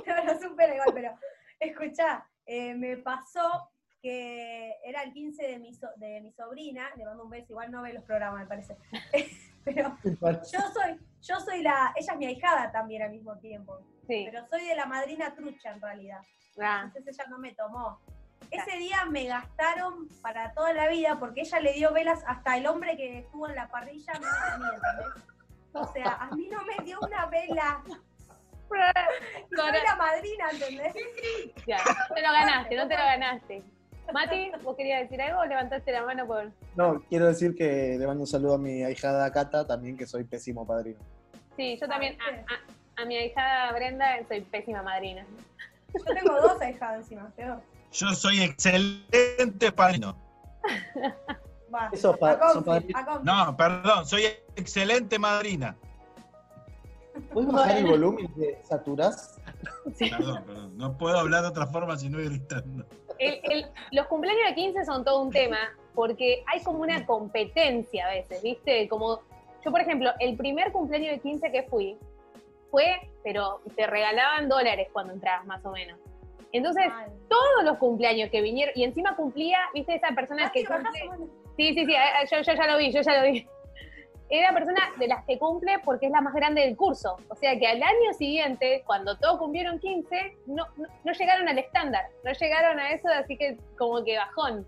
No 0.06 0.24
lo 0.26 0.40
supero 0.40 0.74
igual, 0.74 0.90
pero 0.94 1.16
escuchá, 1.60 2.28
eh, 2.46 2.74
me 2.76 2.98
pasó 2.98 3.71
que 4.02 4.74
era 4.84 5.04
el 5.04 5.14
15 5.14 5.44
de 5.48 5.60
mi, 5.60 5.74
so- 5.74 5.92
de 5.98 6.22
mi 6.22 6.32
sobrina, 6.32 6.90
le 6.96 7.06
mando 7.06 7.24
un 7.24 7.30
beso, 7.30 7.48
igual 7.52 7.72
no 7.72 7.82
ve 7.84 7.94
los 7.94 8.04
programas, 8.04 8.42
me 8.42 8.48
parece. 8.48 8.76
pero 9.64 9.96
yo 10.04 10.60
soy, 10.74 11.00
yo 11.22 11.40
soy 11.40 11.62
la, 11.62 11.94
ella 11.96 12.14
es 12.14 12.18
mi 12.20 12.26
ahijada 12.26 12.72
también 12.72 13.04
al 13.04 13.12
mismo 13.12 13.38
tiempo, 13.38 13.80
Sí. 14.08 14.28
pero 14.30 14.46
soy 14.48 14.66
de 14.66 14.76
la 14.76 14.86
madrina 14.88 15.34
trucha 15.36 15.72
en 15.72 15.82
realidad. 15.82 16.20
Ah, 16.60 16.82
Entonces 16.86 17.16
ella 17.18 17.30
no 17.30 17.38
me 17.38 17.54
tomó. 17.54 18.00
Ese 18.50 18.76
día 18.78 19.06
me 19.06 19.26
gastaron 19.26 20.10
para 20.22 20.52
toda 20.54 20.74
la 20.74 20.88
vida 20.90 21.18
porque 21.20 21.42
ella 21.42 21.60
le 21.60 21.74
dio 21.74 21.94
velas 21.94 22.22
hasta 22.28 22.58
el 22.58 22.66
hombre 22.68 22.98
que 22.98 23.20
estuvo 23.20 23.48
en 23.48 23.56
la 23.56 23.70
parrilla 23.70 24.12
me 24.14 24.20
mí, 24.20 24.66
¿entendés? 24.76 25.24
O 25.74 25.94
sea, 25.94 26.16
a 26.16 26.32
mí 26.36 26.50
no 26.50 26.62
me 26.66 26.84
dio 26.84 27.00
una 27.02 27.28
vela. 27.28 27.82
Soy 29.56 29.72
la 29.86 29.96
madrina, 29.96 30.50
¿entendés? 30.52 30.94
ya, 31.68 31.78
no 31.78 32.16
te 32.16 32.22
lo 32.22 32.32
ganaste, 32.32 32.76
no 32.76 32.88
te 32.88 32.98
lo 32.98 33.04
ganaste. 33.04 33.64
Mati, 34.14 34.52
¿vos 34.64 34.76
querías 34.76 35.02
decir 35.02 35.22
algo 35.22 35.40
o 35.42 35.46
levantaste 35.46 35.92
la 35.92 36.04
mano 36.06 36.26
por...? 36.28 36.52
No, 36.76 37.02
quiero 37.10 37.28
decir 37.28 37.56
que 37.56 37.96
le 38.00 38.06
mando 38.08 38.22
un 38.24 38.28
saludo 38.28 38.56
a 38.56 38.58
mi 38.58 38.84
ahijada 38.84 39.32
Cata, 39.32 39.66
también 39.66 39.98
que 39.98 40.06
soy 40.06 40.24
pésimo 40.24 40.66
padrino. 40.66 41.00
Sí, 41.58 41.78
yo 41.80 41.88
también, 41.88 42.18
a, 42.22 42.54
a- 42.54 43.02
a 43.02 43.06
mi 43.06 43.18
ahijada 43.18 43.72
Brenda 43.74 44.06
soy 44.28 44.42
pésima 44.42 44.82
madrina. 44.84 45.26
Yo 45.94 46.04
tengo 46.14 46.40
dos 46.42 46.62
ahijadas 46.62 47.00
encima, 47.04 47.30
peor. 47.36 47.62
Yo 47.92 48.08
soy 48.14 48.42
excelente 48.42 49.72
padrino. 49.72 50.16
Va, 51.74 51.90
Eso 51.92 52.16
pa- 52.18 52.32
a 52.32 52.54
son 52.54 52.64
a. 52.70 53.20
No, 53.24 53.58
perdón, 53.58 54.06
soy 54.06 54.24
excelente 54.56 55.18
madrina. 55.20 55.76
¿Puedes 57.34 57.52
bajar 57.52 57.78
el 57.78 57.88
volumen 57.88 58.32
de 58.36 58.62
saturás? 58.64 59.40
Perdón, 60.00 60.44
perdón. 60.46 60.78
No 60.78 60.98
puedo 60.98 61.18
hablar 61.20 61.42
de 61.44 61.50
otra 61.50 61.68
forma 61.68 61.98
si 61.98 62.10
no 62.10 62.20
ir 62.22 62.30
gritando. 62.30 62.86
El- 63.22 63.40
el- 63.52 63.66
los 63.92 64.08
cumpleaños 64.08 64.48
de 64.50 64.56
15 64.56 64.86
son 64.86 65.04
todo 65.06 65.22
un 65.22 65.32
tema 65.32 65.60
porque 65.94 66.44
hay 66.48 66.62
como 66.64 66.80
una 66.80 67.06
competencia 67.06 68.08
a 68.08 68.10
veces, 68.10 68.42
¿viste? 68.42 68.88
Como 68.90 69.20
yo, 69.64 69.72
por 69.72 69.82
ejemplo, 69.82 70.12
el 70.20 70.36
primer 70.38 70.72
cumpleaños 70.72 71.12
de 71.12 71.20
15 71.20 71.52
que 71.52 71.64
fui 71.64 71.98
fue, 72.72 72.86
pero 73.24 73.62
te 73.76 73.86
regalaban 73.86 74.48
dólares 74.50 74.88
cuando 74.92 75.14
entrabas, 75.14 75.46
más 75.46 75.64
o 75.66 75.72
menos. 75.72 76.00
Entonces, 76.54 76.86
todos 77.30 77.64
los 77.64 77.78
cumpleaños 77.78 78.30
que 78.30 78.42
vinieron, 78.42 78.74
y 78.76 78.84
encima 78.84 79.16
cumplía, 79.16 79.60
¿viste? 79.74 79.96
Esa 79.96 80.10
persona 80.16 80.46
que 80.52 80.64
cumple. 80.84 81.00
Sí, 81.58 81.74
sí, 81.74 81.86
sí, 81.86 81.94
yo 82.44 82.54
ya 82.54 82.68
lo 82.68 82.78
vi, 82.78 82.92
yo 82.92 83.02
ya 83.02 83.22
lo 83.22 83.32
vi. 83.32 83.46
Era 84.34 84.54
persona 84.54 84.80
de 84.98 85.08
las 85.08 85.26
que 85.26 85.38
cumple 85.38 85.80
porque 85.84 86.06
es 86.06 86.12
la 86.12 86.22
más 86.22 86.34
grande 86.34 86.62
del 86.62 86.78
curso. 86.78 87.18
O 87.28 87.36
sea 87.36 87.60
que 87.60 87.68
al 87.68 87.84
año 87.84 88.14
siguiente, 88.18 88.82
cuando 88.86 89.18
todos 89.18 89.38
cumplieron 89.38 89.78
15, 89.78 90.38
no, 90.48 90.66
no, 90.78 90.88
no 91.04 91.12
llegaron 91.12 91.50
al 91.50 91.60
estándar, 91.60 92.06
no 92.24 92.32
llegaron 92.32 92.80
a 92.80 92.92
eso, 92.92 93.10
así 93.10 93.38
que 93.38 93.58
como 93.78 94.04
que 94.06 94.16
bajón. 94.18 94.66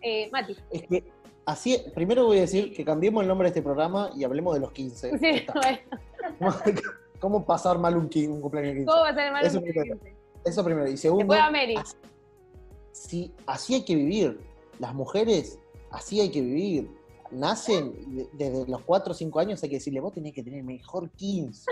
Eh, 0.00 0.30
Mati. 0.30 0.56
Es 0.70 0.82
que 0.82 1.02
así, 1.44 1.82
primero 1.92 2.26
voy 2.26 2.38
a 2.38 2.42
decir 2.42 2.72
que 2.72 2.84
cambiemos 2.84 3.22
el 3.22 3.28
nombre 3.28 3.46
de 3.46 3.48
este 3.48 3.62
programa 3.62 4.10
y 4.14 4.22
hablemos 4.22 4.54
de 4.54 4.60
los 4.60 4.70
15. 4.70 5.10
Ya 5.10 5.18
Sí, 5.18 5.46
bueno, 6.40 6.56
¿Cómo 7.18 7.44
pasar 7.44 7.78
mal 7.78 7.96
un, 7.96 8.10
un 8.14 8.40
cumpleaños 8.40 8.74
de 8.74 8.80
15? 8.80 8.86
¿cómo 8.86 9.06
ser 9.06 9.32
mal? 9.32 9.44
Eso 9.46 9.60
primero. 9.60 9.96
Eso 10.44 10.64
primero. 10.64 10.88
Y 10.88 10.96
segundo, 10.96 11.34
Después 11.34 11.40
a 11.40 11.50
Mary. 11.50 11.74
si 12.92 13.32
así 13.46 13.74
hay 13.74 13.84
que 13.84 13.94
vivir, 13.94 14.40
las 14.78 14.94
mujeres 14.94 15.58
así 15.90 16.20
hay 16.20 16.30
que 16.30 16.42
vivir. 16.42 16.90
Nacen 17.30 18.28
desde 18.32 18.66
los 18.68 18.82
4 18.82 19.12
o 19.12 19.14
5 19.14 19.40
años 19.40 19.62
hay 19.62 19.68
que 19.70 19.76
decirle, 19.76 20.00
vos 20.00 20.12
tenés 20.12 20.32
que 20.32 20.42
tener 20.42 20.62
mejor 20.62 21.10
15, 21.10 21.70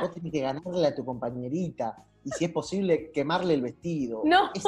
vos 0.00 0.12
tenés 0.12 0.32
que 0.32 0.40
ganarle 0.40 0.86
a 0.86 0.94
tu 0.94 1.04
compañerita, 1.04 1.96
y 2.24 2.30
si 2.30 2.46
es 2.46 2.50
posible, 2.50 3.10
quemarle 3.12 3.54
el 3.54 3.62
vestido. 3.62 4.22
No. 4.24 4.50
Es- 4.54 4.64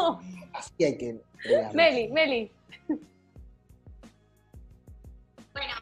así 0.53 0.85
hay 0.85 0.99
que 0.99 1.21
crearlos. 1.43 1.75
Meli, 1.75 2.09
Meli. 2.09 2.53
Bueno, 5.53 5.75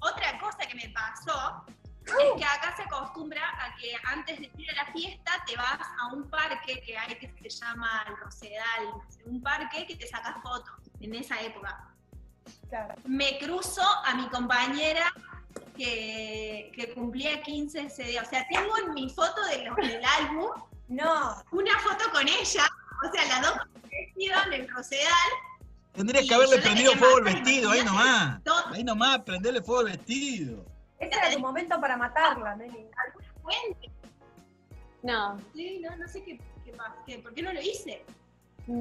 otra 0.00 0.38
cosa 0.38 0.58
que 0.68 0.74
me 0.74 0.92
pasó 0.92 1.64
es 2.06 2.38
que 2.38 2.44
acá 2.44 2.74
se 2.76 2.82
acostumbra 2.82 3.40
a 3.42 3.74
que 3.80 3.92
antes 4.04 4.38
de 4.38 4.50
ir 4.58 4.70
a 4.70 4.84
la 4.84 4.92
fiesta 4.92 5.32
te 5.46 5.56
vas 5.56 5.80
a 6.00 6.14
un 6.14 6.28
parque 6.28 6.80
que 6.84 6.96
hay 6.96 7.16
que 7.16 7.32
se 7.50 7.64
llama 7.64 8.04
el 8.08 8.16
Rosedal, 8.18 8.84
un 9.24 9.40
parque 9.42 9.86
que 9.86 9.96
te 9.96 10.06
sacas 10.06 10.36
fotos 10.42 10.74
en 11.00 11.14
esa 11.14 11.40
época. 11.40 11.92
Claro. 12.68 12.94
Me 13.04 13.38
cruzo 13.38 13.82
a 14.04 14.14
mi 14.14 14.28
compañera 14.28 15.12
que, 15.76 16.72
que 16.74 16.92
cumplía 16.94 17.42
15 17.42 17.80
ese 17.82 18.04
día. 18.04 18.22
O 18.22 18.26
sea, 18.26 18.46
tengo 18.48 18.76
en 18.78 18.94
mi 18.94 19.10
foto 19.10 19.44
de 19.46 19.64
los- 19.64 19.76
del 19.76 20.02
álbum 20.04 20.50
No, 20.88 21.42
una 21.50 21.78
foto 21.80 22.10
con 22.12 22.26
ella, 22.28 22.64
o 23.04 23.12
sea, 23.12 23.24
las 23.28 23.42
dos 23.42 23.58
vestido 23.90 24.34
en 24.46 24.52
el 24.52 24.68
Rosedal. 24.70 25.30
Tendrías 25.92 26.28
que 26.28 26.34
haberle 26.34 26.58
prendido 26.58 26.92
fuego 26.92 27.16
al 27.16 27.24
vestido, 27.24 27.70
ahí 27.70 27.82
nomás. 27.84 28.42
Todo. 28.44 28.66
Ahí 28.72 28.84
nomás, 28.84 29.18
prenderle 29.20 29.62
fuego 29.62 29.80
al 29.80 29.86
vestido. 29.96 30.64
ese 31.00 31.18
era 31.18 31.32
tu 31.32 31.40
momento 31.40 31.80
para 31.80 31.96
matarla, 31.96 32.54
Meli. 32.54 32.86
Fuente. 33.42 33.90
No. 35.02 35.38
Sí, 35.54 35.80
no, 35.80 35.96
no 35.96 36.06
sé 36.08 36.22
qué, 36.22 36.40
qué 36.64 36.72
pasa, 36.72 36.94
qué- 37.06 37.18
¿por 37.18 37.34
qué 37.34 37.42
no 37.42 37.52
lo 37.52 37.60
hice? 37.60 38.04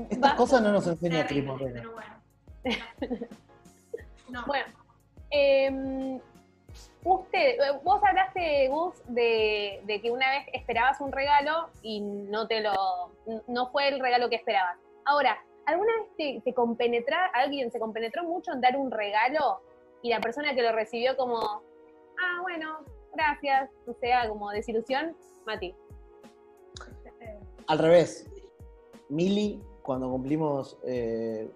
Estas 0.09 0.33
cosas 0.35 0.61
no 0.61 0.71
nos 0.71 0.85
enseña 0.87 1.27
Morena. 1.43 1.71
pero 1.81 1.91
bueno. 1.93 2.15
No. 2.63 3.27
Bueno, 4.45 4.65
em, 5.29 6.19
usted, 7.03 7.59
eh, 7.59 7.79
vos 7.83 8.01
hablaste, 8.03 8.67
Gus, 8.69 8.95
de, 9.07 9.81
de 9.85 10.01
que 10.01 10.11
una 10.11 10.29
vez 10.31 10.47
esperabas 10.53 10.99
un 11.01 11.11
regalo 11.11 11.69
y 11.81 12.01
no 12.01 12.47
te 12.47 12.61
lo, 12.61 13.11
no 13.47 13.71
fue 13.71 13.87
el 13.87 13.99
regalo 13.99 14.29
que 14.29 14.35
esperabas. 14.35 14.77
Ahora, 15.05 15.37
¿alguna 15.65 15.91
vez 15.99 16.07
te, 16.17 16.41
te 16.43 16.53
compenetra, 16.53 17.27
alguien 17.33 17.71
se 17.71 17.79
compenetró 17.79 18.23
mucho 18.23 18.51
en 18.51 18.61
dar 18.61 18.75
un 18.75 18.91
regalo 18.91 19.61
y 20.01 20.09
la 20.09 20.19
persona 20.19 20.53
que 20.53 20.61
lo 20.61 20.71
recibió 20.71 21.15
como, 21.15 21.39
ah, 21.39 22.39
bueno, 22.41 22.79
gracias, 23.13 23.69
o 23.87 23.93
sea, 23.93 24.27
como 24.27 24.51
desilusión? 24.51 25.15
Mati. 25.45 25.75
Al 27.67 27.79
revés. 27.79 28.29
Mili, 29.09 29.61
cuando 29.81 30.09
cumplimos 30.09 30.77
eh, 30.83 31.49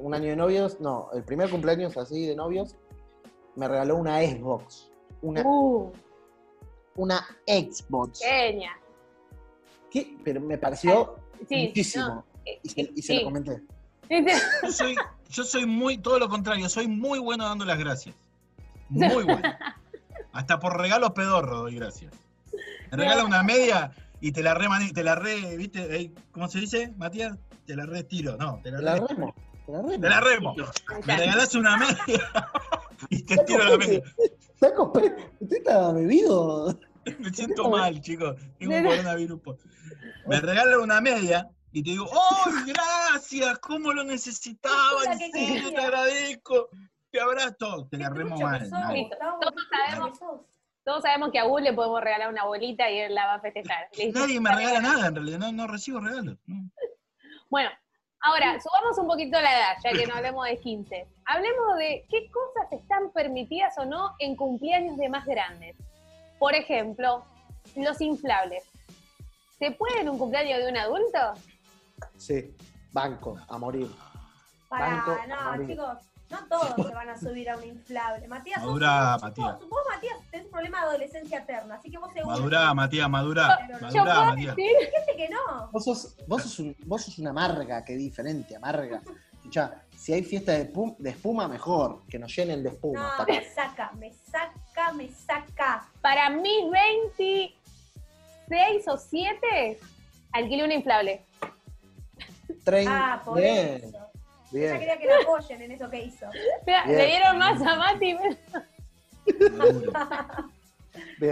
un 0.00 0.14
año 0.14 0.28
de 0.30 0.36
novios, 0.36 0.80
no, 0.80 1.08
el 1.14 1.22
primer 1.24 1.50
cumpleaños 1.50 1.96
así 1.96 2.26
de 2.26 2.34
novios, 2.36 2.76
me 3.56 3.68
regaló 3.68 3.96
una 3.96 4.20
Xbox. 4.20 4.90
Una, 5.22 5.42
Uh, 5.44 5.92
una 6.96 7.24
Xbox. 7.46 8.20
genia. 8.20 8.72
¿Qué? 9.90 10.16
Pero 10.24 10.40
me 10.40 10.58
pareció 10.58 11.16
Sí, 11.48 11.66
muchísimo. 11.68 12.06
no, 12.06 12.24
eh, 12.46 12.60
y 12.62 12.68
se, 12.68 12.80
y 12.94 13.02
se 13.02 13.12
sí. 13.14 13.18
lo 13.18 13.24
comenté. 13.24 13.62
Yo 14.62 14.70
soy, 14.72 14.94
yo 15.30 15.44
soy 15.44 15.66
muy, 15.66 15.98
todo 15.98 16.18
lo 16.18 16.28
contrario, 16.28 16.68
soy 16.68 16.86
muy 16.86 17.18
bueno 17.18 17.44
dando 17.44 17.64
las 17.64 17.78
gracias. 17.78 18.14
Muy 18.88 19.24
bueno. 19.24 19.42
Hasta 20.32 20.58
por 20.60 20.78
regalos 20.80 21.12
pedorros 21.12 21.60
doy 21.62 21.74
gracias. 21.76 22.12
Me 22.90 22.96
regala 22.98 23.24
una 23.24 23.42
media 23.42 23.90
y 24.20 24.32
te 24.32 24.42
la 24.42 24.54
re, 24.54 24.66
te 24.94 25.02
la 25.02 25.14
re, 25.14 25.56
¿viste? 25.56 26.12
¿Cómo 26.30 26.48
se 26.48 26.60
dice, 26.60 26.92
Matías? 26.96 27.36
Te 27.66 27.74
la 27.76 27.86
re 27.86 28.02
tiro, 28.04 28.36
no, 28.36 28.60
te 28.62 28.70
la 28.70 28.78
Te 28.78 28.82
la 28.84 28.94
re- 28.96 29.06
remo. 29.08 29.34
Te 29.66 29.72
la 29.72 29.80
remo. 29.82 30.00
Te 30.00 30.08
la 30.08 30.20
remo. 30.20 30.54
Me 31.06 31.16
regalás 31.16 31.54
una 31.54 31.76
media 31.76 31.96
y 33.10 33.22
te 33.24 33.36
tiro 33.44 33.64
la 33.64 33.76
media. 33.78 34.02
Saco, 34.58 34.92
¿Usted 34.94 35.56
está 35.58 35.92
bebido? 35.92 36.78
Me 37.18 37.30
siento 37.30 37.68
mal, 37.70 38.00
chicos. 38.00 38.36
Tengo 38.58 38.76
un 38.76 38.84
coronavirus. 38.84 39.40
po- 39.40 39.58
Me 40.26 40.40
regalan 40.40 40.80
una 40.80 41.00
media 41.00 41.48
y 41.72 41.82
te 41.82 41.90
digo, 41.90 42.06
¡ay, 42.12 42.52
gracias! 42.72 43.58
¿Cómo 43.60 43.92
lo 43.92 44.04
necesitaba? 44.04 44.76
En 45.10 45.18
serio, 45.32 45.70
te 45.70 45.78
agradezco. 45.78 46.68
Te 47.10 47.20
abrazo. 47.20 47.88
Te 47.90 47.98
la 47.98 48.08
remo 48.10 48.38
mal. 48.38 48.68
Todos 48.70 49.54
sabemos. 49.70 50.18
Todos 50.84 51.02
sabemos 51.02 51.30
que 51.30 51.38
a 51.38 51.44
Gus 51.44 51.62
le 51.62 51.72
podemos 51.72 52.00
regalar 52.00 52.28
una 52.30 52.44
bolita 52.44 52.90
y 52.90 52.98
él 52.98 53.14
la 53.14 53.26
va 53.26 53.34
a 53.34 53.40
festejar. 53.40 53.88
Nadie 54.14 54.40
me 54.40 54.52
regala 54.54 54.80
nada, 54.80 55.06
en 55.08 55.14
realidad. 55.14 55.38
No, 55.38 55.52
no 55.52 55.66
recibo 55.68 56.00
regalos. 56.00 56.36
no. 56.46 56.70
Bueno, 57.50 57.70
ahora, 58.22 58.60
subamos 58.60 58.98
un 58.98 59.06
poquito 59.06 59.40
la 59.40 59.50
edad, 59.58 59.76
ya 59.82 59.92
que 59.92 60.06
no 60.06 60.14
hablemos 60.14 60.44
de 60.46 60.58
15. 60.58 61.06
Hablemos 61.26 61.76
de 61.78 62.06
qué 62.08 62.30
cosas 62.30 62.72
están 62.72 63.10
permitidas 63.12 63.76
o 63.78 63.84
no 63.84 64.14
en 64.18 64.36
cumpleaños 64.36 64.96
de 64.96 65.08
más 65.08 65.24
grandes. 65.26 65.76
Por 66.38 66.54
ejemplo, 66.54 67.24
los 67.76 68.00
inflables. 68.00 68.64
¿Se 69.58 69.70
puede 69.70 70.00
en 70.00 70.08
un 70.08 70.18
cumpleaños 70.18 70.58
de 70.58 70.70
un 70.70 70.76
adulto? 70.76 71.18
Sí, 72.16 72.56
banco, 72.92 73.38
a 73.48 73.58
morir. 73.58 73.88
Pará, 74.68 75.04
Banco 75.04 75.10
a 75.22 75.26
no, 75.26 75.50
morir. 75.52 75.68
chicos, 75.68 75.98
no 76.32 76.38
todos 76.48 76.74
se 76.86 76.94
van 76.94 77.08
a 77.10 77.16
subir 77.18 77.48
a 77.50 77.56
un 77.56 77.64
inflable. 77.64 78.26
Matías, 78.26 78.62
vos- 78.64 78.80
Matías. 78.80 79.60
Vos, 79.60 79.82
Matías, 79.88 80.16
tenés 80.30 80.46
un 80.46 80.52
problema 80.52 80.80
de 80.80 80.86
adolescencia 80.88 81.38
eterna, 81.38 81.76
así 81.76 81.90
que 81.90 81.98
vos 81.98 82.12
seguro. 82.12 82.34
Madurá, 82.36 82.74
Matías, 82.74 83.08
madurá. 83.08 83.58
Yo 83.68 83.78
Yo 83.78 83.80
Madurá, 83.80 84.04
puedo 84.14 84.26
Matías. 84.26 84.56
decir, 84.56 84.76
Hay 84.76 84.84
gente 84.90 85.16
que 85.16 85.28
no. 85.28 85.68
Vos 85.70 85.84
sos, 85.84 86.16
vos 86.26 86.42
sos, 86.42 86.58
un- 86.58 86.76
vos 86.86 87.02
sos 87.04 87.18
una 87.18 87.30
amarga, 87.30 87.84
que 87.84 87.94
diferente, 87.96 88.56
amarga. 88.56 89.00
Escuchá, 89.34 89.82
si 89.96 90.12
hay 90.12 90.22
fiesta 90.22 90.52
de, 90.52 90.66
pum- 90.72 90.96
de 90.98 91.10
espuma, 91.10 91.48
mejor, 91.48 92.02
que 92.08 92.18
nos 92.18 92.34
llenen 92.34 92.62
de 92.62 92.70
espuma. 92.70 93.16
No, 93.18 93.24
me 93.26 93.44
saca, 93.44 93.92
me 93.98 94.12
saca, 94.12 94.92
me 94.92 95.08
saca. 95.08 95.86
para 96.00 96.30
mis 96.30 96.70
26 96.70 98.88
o 98.88 98.96
7, 98.96 99.78
alquilé 100.32 100.64
una 100.64 100.74
inflable. 100.74 101.24
Trein- 102.64 102.88
Ah, 102.88 103.20
por 103.24 103.38
bien. 104.52 104.64
Ella 104.64 104.78
bien. 104.78 104.80
quería 104.80 104.98
que 104.98 105.06
la 105.06 105.16
apoyen 105.22 105.62
en 105.62 105.72
eso 105.72 105.90
que 105.90 106.02
hizo. 106.04 106.26
Mira, 106.66 106.86
le 106.86 107.06
dieron 107.06 107.38
más 107.38 107.60
a 107.62 107.76
Mati 107.76 108.14
bien. 108.14 108.38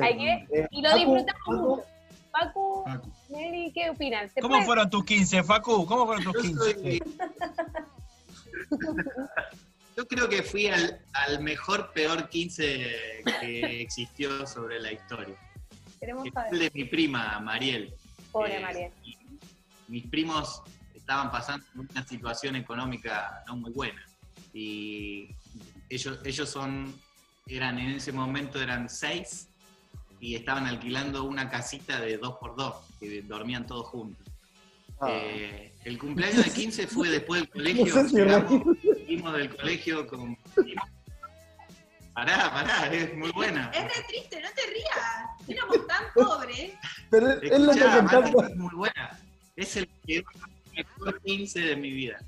Hay 0.02 0.16
que- 0.16 0.66
y 0.70 0.82
lo 0.82 0.88
Facu, 0.90 0.98
disfrutamos 0.98 1.44
Facu, 1.44 1.52
mucho. 1.68 1.84
Pacu, 2.32 2.84
Facu. 2.84 3.08
Mary, 3.30 3.72
¿qué 3.74 3.90
opinan? 3.90 4.28
¿Se 4.30 4.40
¿Cómo 4.40 4.54
puede? 4.54 4.66
fueron 4.66 4.90
tus 4.90 5.04
15, 5.04 5.42
Facu? 5.42 5.84
¿Cómo 5.86 6.06
fueron 6.06 6.24
tus 6.24 6.34
Yo 6.34 6.40
15? 6.40 6.74
soy- 6.74 7.02
Yo 9.96 10.06
creo 10.06 10.28
que 10.28 10.42
fui 10.42 10.66
al, 10.68 11.00
al 11.12 11.42
mejor 11.42 11.92
peor 11.92 12.28
15 12.28 13.22
que 13.40 13.80
existió 13.82 14.46
sobre 14.46 14.80
la 14.80 14.92
historia. 14.92 15.34
Queremos 15.98 16.24
Que 16.24 16.30
fue 16.32 16.42
el 16.42 16.48
saber. 16.50 16.72
de 16.72 16.78
mi 16.78 16.84
prima, 16.84 17.38
Mariel. 17.40 17.92
Pobre 18.32 18.56
Eh, 18.56 18.60
María. 18.60 18.90
y 19.04 19.18
Mis 19.88 20.06
primos 20.06 20.62
estaban 21.10 21.32
pasando 21.32 21.66
una 21.74 22.06
situación 22.06 22.54
económica 22.54 23.42
no 23.48 23.56
muy 23.56 23.72
buena. 23.72 24.00
Y 24.54 25.34
ellos, 25.88 26.20
ellos 26.24 26.48
son, 26.48 26.94
eran 27.48 27.80
en 27.80 27.96
ese 27.96 28.12
momento 28.12 28.62
eran 28.62 28.88
seis 28.88 29.48
y 30.20 30.36
estaban 30.36 30.66
alquilando 30.66 31.24
una 31.24 31.50
casita 31.50 31.98
de 32.00 32.16
dos 32.16 32.36
por 32.38 32.54
dos, 32.54 32.76
que 33.00 33.22
dormían 33.22 33.66
todos 33.66 33.88
juntos. 33.88 34.24
Ah. 35.00 35.08
Eh, 35.10 35.74
el 35.84 35.98
cumpleaños 35.98 36.44
de 36.44 36.52
15 36.52 36.86
fue 36.86 37.08
después 37.08 37.40
del 37.40 37.50
colegio. 37.54 37.86
No 37.86 38.02
sé 38.02 38.08
si 38.08 38.14
llegamos, 38.14 38.50
reír. 38.50 39.06
fuimos 39.06 39.32
del 39.32 39.56
colegio 39.56 40.06
con. 40.06 40.38
Pará, 42.14 42.52
pará, 42.52 42.86
es 42.92 43.16
muy 43.16 43.32
buena. 43.32 43.68
Es 43.74 43.82
re 43.82 44.04
triste, 44.06 44.40
no 44.40 44.48
te 44.54 44.62
rías. 44.72 45.48
Éramos 45.48 45.86
tan 45.88 46.04
pobres. 46.14 46.72
Pero 47.10 47.30
Escuchá, 47.30 47.96
contando. 47.96 48.38
Mati, 48.38 48.52
es 48.52 48.56
muy 48.56 48.74
buena. 48.76 49.20
Es 49.56 49.76
el 49.76 49.88
que 50.06 50.22
mejor 50.84 51.20
15 51.22 51.60
de 51.60 51.76
mi 51.76 51.90
vida. 51.90 52.18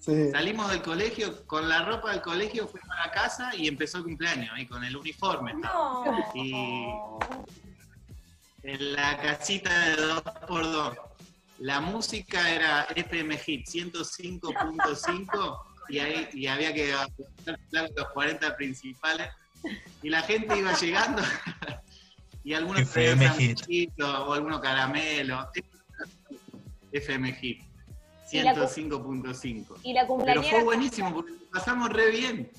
Sí. 0.00 0.30
Salimos 0.30 0.70
del 0.70 0.82
colegio, 0.82 1.46
con 1.46 1.68
la 1.68 1.82
ropa 1.82 2.10
del 2.10 2.20
colegio 2.20 2.68
fuimos 2.68 2.90
a 2.90 3.06
la 3.06 3.12
casa 3.12 3.56
y 3.56 3.68
empezó 3.68 3.98
el 3.98 4.04
cumpleaños, 4.04 4.50
ahí 4.52 4.66
con 4.66 4.84
el 4.84 4.96
uniforme. 4.96 5.54
No. 5.54 6.04
Y 6.34 6.52
en 8.64 8.92
la 8.94 9.16
casita 9.18 9.88
de 9.88 9.96
2x2. 9.96 10.98
La 11.60 11.80
música 11.80 12.50
era 12.50 12.82
FM 12.94 13.38
Hit 13.38 13.66
105.5 13.66 15.58
y, 15.88 15.98
ahí, 15.98 16.28
y 16.32 16.46
había 16.48 16.74
que 16.74 16.92
apuntar 16.92 17.58
los 17.96 18.08
40 18.08 18.56
principales. 18.56 19.28
Y 20.02 20.10
la 20.10 20.22
gente 20.22 20.58
iba 20.58 20.76
llegando 20.76 21.22
y 22.44 22.54
algunos 22.54 22.82
FM 22.82 23.26
traían 23.26 23.56
Hit. 23.56 24.00
o 24.02 24.32
algunos 24.32 24.60
caramelos. 24.60 25.46
FM 26.92 27.32
Hit 27.34 27.73
105.5. 28.42 29.78
Y 29.82 29.92
la 29.92 30.00
Pero 30.02 30.06
cumpleañera. 30.08 30.50
fue 30.50 30.62
buenísimo 30.64 31.14
porque 31.14 31.32
lo 31.32 31.50
pasamos 31.50 31.90
re 31.90 32.10
bien. 32.10 32.50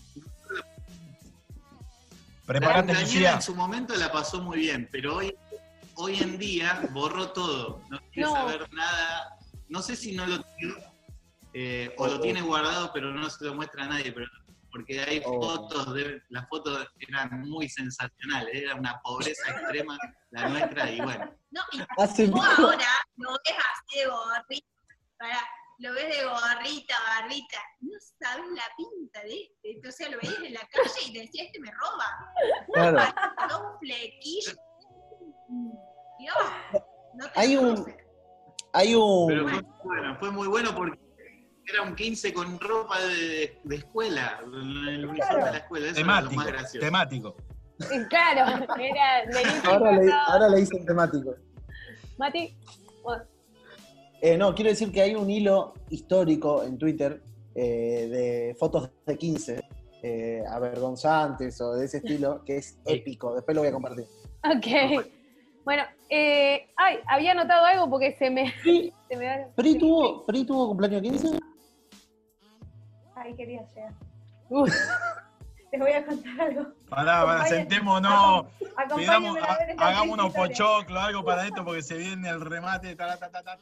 La 0.56 2.46
Preparate, 2.46 2.80
cumpleañera 2.80 3.02
Lucía. 3.02 3.34
en 3.34 3.42
su 3.42 3.56
momento 3.56 3.96
la 3.96 4.12
pasó 4.12 4.42
muy 4.42 4.60
bien, 4.60 4.88
pero 4.92 5.16
hoy, 5.16 5.36
hoy 5.96 6.18
en 6.22 6.38
día 6.38 6.82
borró 6.92 7.32
todo. 7.32 7.82
No 7.90 8.00
quiere 8.12 8.30
No. 8.30 8.36
saber 8.36 8.72
nada. 8.74 9.38
No 9.68 9.82
sé 9.82 9.96
si 9.96 10.16
no 10.16 10.26
lo 10.28 10.42
tiene 10.44 10.74
eh, 11.58 11.96
o 11.98 12.06
lo 12.08 12.20
tiene 12.20 12.42
guardado, 12.42 12.92
pero 12.94 13.12
no 13.14 13.30
se 13.30 13.46
lo 13.46 13.56
muestra 13.56 13.86
a 13.86 13.88
nadie. 13.88 14.12
Pero 14.12 14.28
porque 14.72 15.00
hay 15.00 15.22
Oh. 15.26 15.42
fotos, 15.42 15.94
de, 15.96 16.22
las 16.30 16.48
fotos 16.50 16.86
eran 17.00 17.42
muy 17.50 17.70
sensacionales, 17.70 18.54
era 18.54 18.76
una 18.76 19.00
pobreza 19.02 19.50
extrema 19.52 19.98
la 20.32 20.50
nuestra 20.50 20.92
y 20.92 21.00
bueno. 21.00 21.34
No, 21.50 21.62
y 21.72 21.80
vos 22.28 22.46
ahora 22.60 22.86
lo 23.16 23.32
ves 23.32 23.56
así 23.74 24.00
de 24.00 24.06
gorrita, 24.08 24.68
pará, 25.18 25.40
lo 25.80 25.94
ves 25.94 26.08
de 26.18 26.24
gorrita, 26.24 26.96
barbita, 27.20 27.58
no 27.82 27.92
sabes 28.20 28.46
la 28.52 28.64
pinta 28.78 29.22
de 29.24 29.42
este. 29.44 29.72
Entonces 29.72 30.12
lo 30.12 30.18
veías 30.22 30.40
en 30.44 30.54
la 30.54 30.62
calle 30.72 31.02
y 31.08 31.14
decías, 31.14 31.48
este 31.48 31.60
me 31.60 31.72
roba. 31.72 32.06
Claro. 32.74 33.72
Un 33.74 33.80
flequillo. 33.80 34.54
Dios, 36.20 36.36
no 37.16 37.26
te 37.30 37.40
Hay 37.40 37.58
un-. 37.58 37.86
Hay 38.74 38.88
Pero 38.90 39.46
un. 39.46 39.50
fue, 39.52 39.62
bueno, 39.84 40.18
fue 40.20 40.32
muy 40.32 40.48
bueno 40.48 40.76
porque 40.76 41.00
era 41.68 41.82
un 41.82 41.96
15 41.96 42.34
con 42.34 42.60
ropa 42.60 43.00
de, 43.02 43.60
de 43.64 43.76
escuela, 43.76 44.40
el 44.44 45.06
uniforme 45.06 45.46
de 45.46 45.52
la 45.52 45.58
escuela, 45.58 45.88
eso 45.88 46.00
era 46.00 46.22
lo 46.22 46.30
Temático, 46.30 46.36
más 46.36 46.48
gracioso. 46.48 46.86
temático. 46.86 47.36
Claro, 48.10 48.66
era. 48.80 49.24
Ahora 49.66 49.92
le, 49.94 50.12
ahora 50.14 50.50
le 50.50 50.58
dicen 50.58 50.86
temático. 50.86 51.36
Mati, 52.18 52.58
vos. 53.04 53.18
Eh, 54.26 54.40
no, 54.40 54.56
quiero 54.56 54.72
decir 54.72 54.92
que 54.92 55.02
hay 55.04 55.14
un 55.14 55.30
hilo 55.30 55.76
histórico 55.92 56.64
en 56.64 56.80
Twitter 56.80 57.22
eh, 57.54 58.08
de 58.10 58.56
fotos 58.58 58.90
de 59.06 59.16
15, 59.20 59.62
eh, 60.02 60.44
avergonzantes 60.50 61.62
o 61.62 61.74
de 61.76 61.86
ese 61.86 61.98
estilo, 61.98 62.44
que 62.44 62.58
es 62.58 62.80
épico. 62.88 63.36
Después 63.36 63.54
lo 63.54 63.62
voy 63.62 63.70
a 63.70 63.74
compartir. 63.74 64.06
Ok. 64.44 65.06
Bueno, 65.64 65.84
eh, 66.10 66.72
ay, 66.76 66.98
había 67.08 67.36
notado 67.36 67.66
algo 67.66 67.88
porque 67.88 68.14
se 68.14 68.32
me. 68.32 68.52
Se 69.08 69.16
me 69.16 69.26
da- 69.26 69.48
¿Pri 69.56 69.78
tuvo, 69.78 70.26
Pri 70.26 70.44
tuvo 70.44 70.70
cumpleaños 70.70 71.04
15? 71.04 71.38
Ahí 73.16 73.36
quería 73.36 73.62
llegar. 73.76 73.94
Les 75.76 75.82
voy 75.82 75.92
a 75.92 76.06
contar 76.06 76.40
algo. 76.40 76.68
Pará, 76.88 77.26
pará, 77.26 77.46
sentémonos. 77.48 78.46
Pidamos, 78.96 79.38
a 79.42 79.58
ver 79.58 79.72
esta 79.72 79.88
hagamos 79.88 80.14
unos 80.14 80.34
pochoclos, 80.34 81.04
algo 81.04 81.26
para 81.26 81.46
esto, 81.46 81.66
porque 81.66 81.82
se 81.82 81.98
viene 81.98 82.30
el 82.30 82.40
remate. 82.40 82.96
ta, 82.96 83.18
ta, 83.20 83.30
ta, 83.30 83.44
ta. 83.44 83.58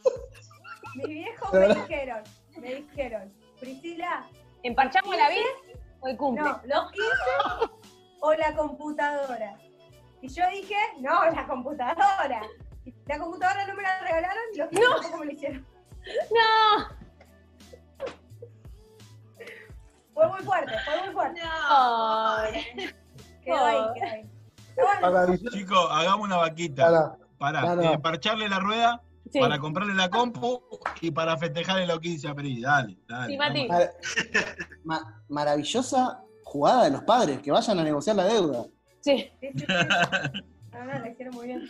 Mis 0.94 1.08
viejos 1.08 1.52
me 1.52 1.68
dijeron, 1.70 2.24
me 2.62 2.76
dijeron, 2.76 3.34
Priscila, 3.60 4.28
¿Emparchamos 4.62 5.18
la 5.18 5.30
vida 5.30 5.42
o 6.02 6.08
el 6.08 6.18
cumple? 6.18 6.44
no, 6.44 6.62
los 6.66 6.92
15 6.92 7.10
o 8.22 8.34
la 8.36 8.56
computadora. 8.56 9.58
Y 10.22 10.28
yo 10.28 10.44
dije, 10.52 10.76
no, 11.00 11.26
la 11.32 11.48
computadora. 11.48 12.42
La 13.08 13.18
computadora 13.18 13.66
no 13.66 13.74
me 13.74 13.82
la 13.82 14.02
regalaron 14.02 14.44
y 14.54 14.58
los 14.60 14.70
15 14.70 14.86
tampoco 14.88 15.18
me 15.18 15.26
lo 15.26 15.32
hicieron. 15.32 15.68
¡No! 16.30 17.03
Fue 20.14 20.28
muy 20.28 20.42
fuerte, 20.44 20.74
fue 20.86 21.06
muy 21.06 21.14
fuerte. 21.14 21.42
Ay. 21.44 22.62
Quedó 23.44 23.66
ahí, 23.66 23.78
quedó 23.96 24.08
ahí. 24.12 24.30
Bueno, 24.76 25.02
Maravilloso. 25.12 25.58
Chicos, 25.58 25.88
hagamos 25.92 26.26
una 26.28 26.38
vaquita. 26.38 26.86
Pará. 26.86 27.18
Para 27.38 27.76
No, 27.76 27.82
no. 27.94 28.02
parcharle 28.02 28.48
la 28.48 28.60
rueda, 28.60 29.02
Sí, 29.32 29.40
para 29.40 29.58
comprarle 29.60 29.94
la 29.96 30.10
compu 30.10 30.62
y 31.02 31.12
para 31.12 31.36
festejarle 31.38 31.86
los 31.88 32.00
15 32.00 32.28
a 32.30 32.36
Peri. 32.36 32.62
Dale, 32.62 32.98
dale. 33.08 33.32
Sí, 33.34 33.38
Mati. 33.38 33.68
Mar- 34.84 35.02
maravillosa 35.30 36.22
jugada 36.44 36.86
de 36.86 36.92
los 36.92 37.04
padres, 37.04 37.40
que 37.42 37.52
vayan 37.52 37.80
a 37.80 37.84
negociar 37.84 38.16
la 38.16 38.26
deuda. 38.26 38.66
sí. 39.02 39.30
sí, 39.42 39.48
sí, 39.56 39.60
sí. 39.60 39.66
No, 40.72 40.80
no, 40.86 41.00
la 41.00 41.10
hicieron 41.10 41.36
muy 41.36 41.48
bien. 41.48 41.68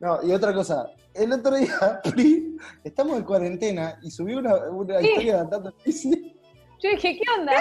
No, 0.00 0.22
y 0.22 0.32
otra 0.32 0.52
cosa, 0.52 0.86
el 1.14 1.32
otro 1.32 1.56
día, 1.56 2.00
Pri, 2.04 2.56
estamos 2.84 3.16
en 3.16 3.24
cuarentena 3.24 3.98
y 4.02 4.10
subió 4.10 4.38
una, 4.38 4.54
una 4.70 4.98
Sí. 5.00 5.06
historia 5.08 5.44
de 5.44 5.72
bici. 5.84 6.36
Yo 6.82 6.90
dije, 6.90 7.18
¿qué 7.18 7.30
onda? 7.38 7.52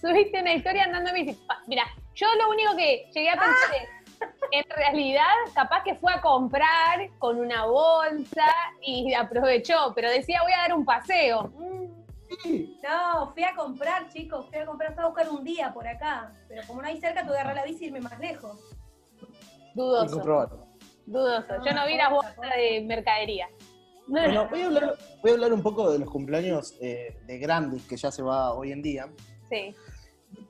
Subiste 0.00 0.40
una 0.40 0.54
historia 0.54 0.84
andando 0.84 1.10
en 1.10 1.26
bici. 1.26 1.40
Mira, 1.68 1.84
yo 2.14 2.26
lo 2.34 2.50
único 2.50 2.76
que 2.76 3.08
llegué 3.14 3.30
a 3.30 3.34
pensar 3.34 3.74
es, 3.80 3.88
en 4.50 4.64
realidad, 4.76 5.34
capaz 5.54 5.84
que 5.84 5.94
fue 5.94 6.12
a 6.12 6.20
comprar 6.20 7.08
con 7.18 7.38
una 7.38 7.66
bolsa 7.66 8.46
y 8.80 9.14
aprovechó, 9.14 9.92
pero 9.94 10.10
decía, 10.10 10.40
voy 10.42 10.52
a 10.52 10.58
dar 10.58 10.74
un 10.74 10.84
paseo. 10.84 11.52
No, 12.82 13.32
fui 13.32 13.44
a 13.44 13.54
comprar, 13.54 14.08
chicos, 14.08 14.48
fui 14.48 14.58
a 14.58 14.66
comprar, 14.66 14.94
fui 14.94 15.04
a 15.04 15.06
buscar 15.06 15.28
un 15.28 15.44
día 15.44 15.72
por 15.72 15.86
acá. 15.86 16.32
Pero 16.48 16.62
como 16.66 16.82
no 16.82 16.88
hay 16.88 17.00
cerca, 17.00 17.22
tuve 17.22 17.34
que 17.34 17.40
agarrar 17.40 17.56
la 17.56 17.64
bici 17.64 17.84
y 17.84 17.86
irme 17.88 18.00
más 18.00 18.18
lejos. 18.18 18.58
dudoso, 19.74 20.16
dudoso. 21.06 21.64
Yo 21.64 21.72
no 21.72 21.86
vi 21.86 21.96
las 21.96 22.10
bolsas 22.10 22.36
de 22.56 22.82
mercadería. 22.84 23.48
Bueno, 24.06 24.48
voy 24.50 24.60
a 24.62 24.66
hablar, 24.66 24.98
voy 25.22 25.30
a 25.30 25.34
hablar 25.34 25.52
un 25.52 25.62
poco 25.62 25.90
de 25.90 25.98
los 25.98 26.10
cumpleaños 26.10 26.76
eh, 26.80 27.16
de 27.26 27.38
grandes 27.38 27.82
que 27.86 27.96
ya 27.96 28.10
se 28.10 28.22
va 28.22 28.52
hoy 28.54 28.72
en 28.72 28.82
día. 28.82 29.12
Sí, 29.48 29.74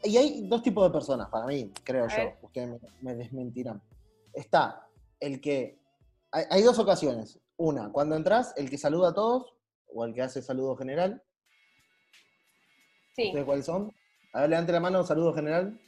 Y 0.05 0.17
hay 0.17 0.47
dos 0.49 0.63
tipos 0.63 0.85
de 0.85 0.91
personas, 0.91 1.29
para 1.29 1.47
mí, 1.47 1.73
creo 1.85 2.05
A 2.05 2.09
yo. 2.09 2.17
ver. 2.17 2.39
Ustedes 2.43 2.69
me, 2.69 2.79
me 3.01 3.15
desmentirán. 3.17 3.83
Está 4.33 4.87
el 5.21 5.41
que. 5.41 5.79
Hay, 6.31 6.45
hay 6.51 6.63
dos 6.63 6.79
ocasiones. 6.79 7.39
Una, 7.57 7.91
cuando 7.93 8.17
entras, 8.17 8.55
el 8.57 8.71
que 8.71 8.79
saluda 8.79 9.11
a 9.11 9.15
todos, 9.15 9.53
o 9.95 10.05
el 10.05 10.15
que 10.15 10.23
hace 10.23 10.41
saludo 10.43 10.75
general. 10.77 11.23
sí. 13.15 13.27
¿Ustedes 13.29 13.45
cuáles 13.45 13.67
son? 13.67 13.93
A 14.33 14.41
ver, 14.41 14.51
levante 14.51 14.73
la 14.73 14.81
mano, 14.81 15.05
saludo 15.05 15.35
general. 15.35 15.79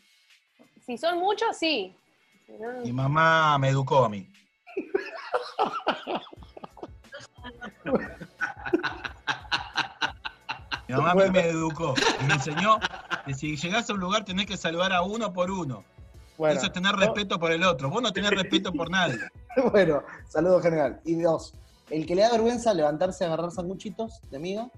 Si 0.84 0.98
son 0.98 1.18
muchos, 1.18 1.56
sí. 1.56 1.96
Si 2.46 2.52
no- 2.52 2.82
Mi 2.82 2.92
mamá 2.92 3.58
me 3.58 3.70
educó 3.70 4.04
a 4.04 4.08
mí. 4.10 4.30
Mi 10.88 10.94
mamá 10.94 11.14
me 11.14 11.48
educó 11.48 11.94
y 12.20 12.24
me 12.24 12.34
enseñó 12.34 12.78
que 13.24 13.34
si 13.34 13.56
llegás 13.56 13.88
a 13.88 13.94
un 13.94 14.00
lugar 14.00 14.24
tenés 14.24 14.46
que 14.46 14.56
saludar 14.56 14.92
a 14.92 15.02
uno 15.02 15.32
por 15.32 15.50
uno. 15.50 15.84
Bueno, 16.36 16.56
Eso 16.56 16.66
es 16.66 16.72
tener 16.72 16.94
respeto 16.96 17.38
por 17.38 17.52
el 17.52 17.62
otro. 17.64 17.88
Vos 17.88 18.02
no 18.02 18.12
tenés 18.12 18.30
respeto 18.42 18.72
por 18.72 18.90
nadie. 18.90 19.18
bueno, 19.72 20.02
saludo 20.28 20.60
general. 20.60 21.00
Y 21.04 21.14
dos, 21.20 21.54
el 21.90 22.06
que 22.06 22.14
le 22.14 22.22
da 22.22 22.32
vergüenza 22.32 22.74
levantarse 22.74 23.24
a 23.24 23.28
agarrar 23.28 23.50
sanguchitos 23.50 24.20
de 24.30 24.38
miga. 24.38 24.68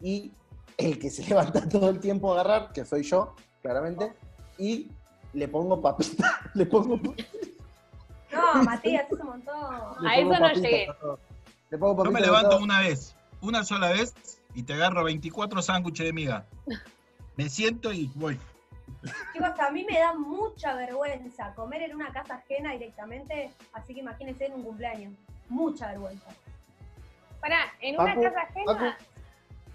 Y 0.00 0.32
el 0.78 0.98
que 0.98 1.10
se 1.10 1.24
levanta 1.28 1.68
todo 1.68 1.90
el 1.90 2.00
tiempo 2.00 2.30
a 2.30 2.40
agarrar, 2.40 2.72
que 2.72 2.84
soy 2.84 3.02
yo, 3.02 3.34
claramente. 3.62 4.14
Y 4.56 4.90
le 5.34 5.46
pongo 5.48 5.80
papita. 5.80 6.40
Le 6.54 6.66
pongo, 6.66 6.96
No, 8.32 8.62
Matías, 8.64 9.04
es 9.10 9.18
un 9.20 9.26
montón. 9.26 10.06
A 10.06 10.16
eso 10.16 10.40
no 10.40 10.52
llegué. 10.54 10.88
todo. 11.00 11.18
Le 11.70 11.78
pongo 11.78 12.04
Yo 12.04 12.10
me 12.10 12.20
levanto 12.20 12.50
todo. 12.50 12.60
una 12.60 12.80
vez, 12.80 13.16
una 13.40 13.64
sola 13.64 13.90
vez, 13.90 14.14
y 14.54 14.62
te 14.62 14.74
agarro 14.74 15.04
24 15.04 15.62
sándwiches 15.62 16.06
de 16.06 16.12
miga. 16.12 16.46
Me 17.36 17.48
siento 17.48 17.92
y 17.92 18.10
voy. 18.14 18.38
Chicos, 19.32 19.58
a 19.58 19.70
mí 19.70 19.84
me 19.84 19.98
da 19.98 20.14
mucha 20.14 20.74
vergüenza 20.74 21.54
comer 21.54 21.82
en 21.82 21.94
una 21.94 22.12
casa 22.12 22.34
ajena 22.34 22.72
directamente, 22.72 23.50
así 23.72 23.94
que 23.94 24.00
imagínense 24.00 24.46
en 24.46 24.54
un 24.54 24.64
cumpleaños. 24.64 25.14
Mucha 25.48 25.86
vergüenza. 25.88 26.30
Pará, 27.40 27.72
en 27.80 27.98
una 27.98 28.14
casa 28.14 28.40
ajena. 28.40 28.98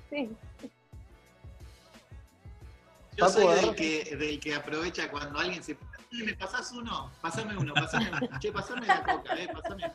Sí. 0.09 0.29
Yo 3.17 3.29
soy 3.29 3.55
del 3.55 3.75
que, 3.75 4.15
del 4.15 4.39
que 4.39 4.55
aprovecha 4.55 5.09
cuando 5.09 5.39
alguien 5.39 5.63
se. 5.63 5.77
"Eh, 6.21 6.23
¿Me 6.25 6.33
pasás 6.35 6.71
uno? 6.71 7.11
Pasame 7.21 7.57
uno, 7.57 7.73
pasame 7.73 8.09
uno. 8.09 8.39
Che, 8.39 8.51
pasame 8.51 8.85
la 8.87 9.03
coca, 9.03 9.33
eh, 9.35 9.47
pasame. 9.53 9.91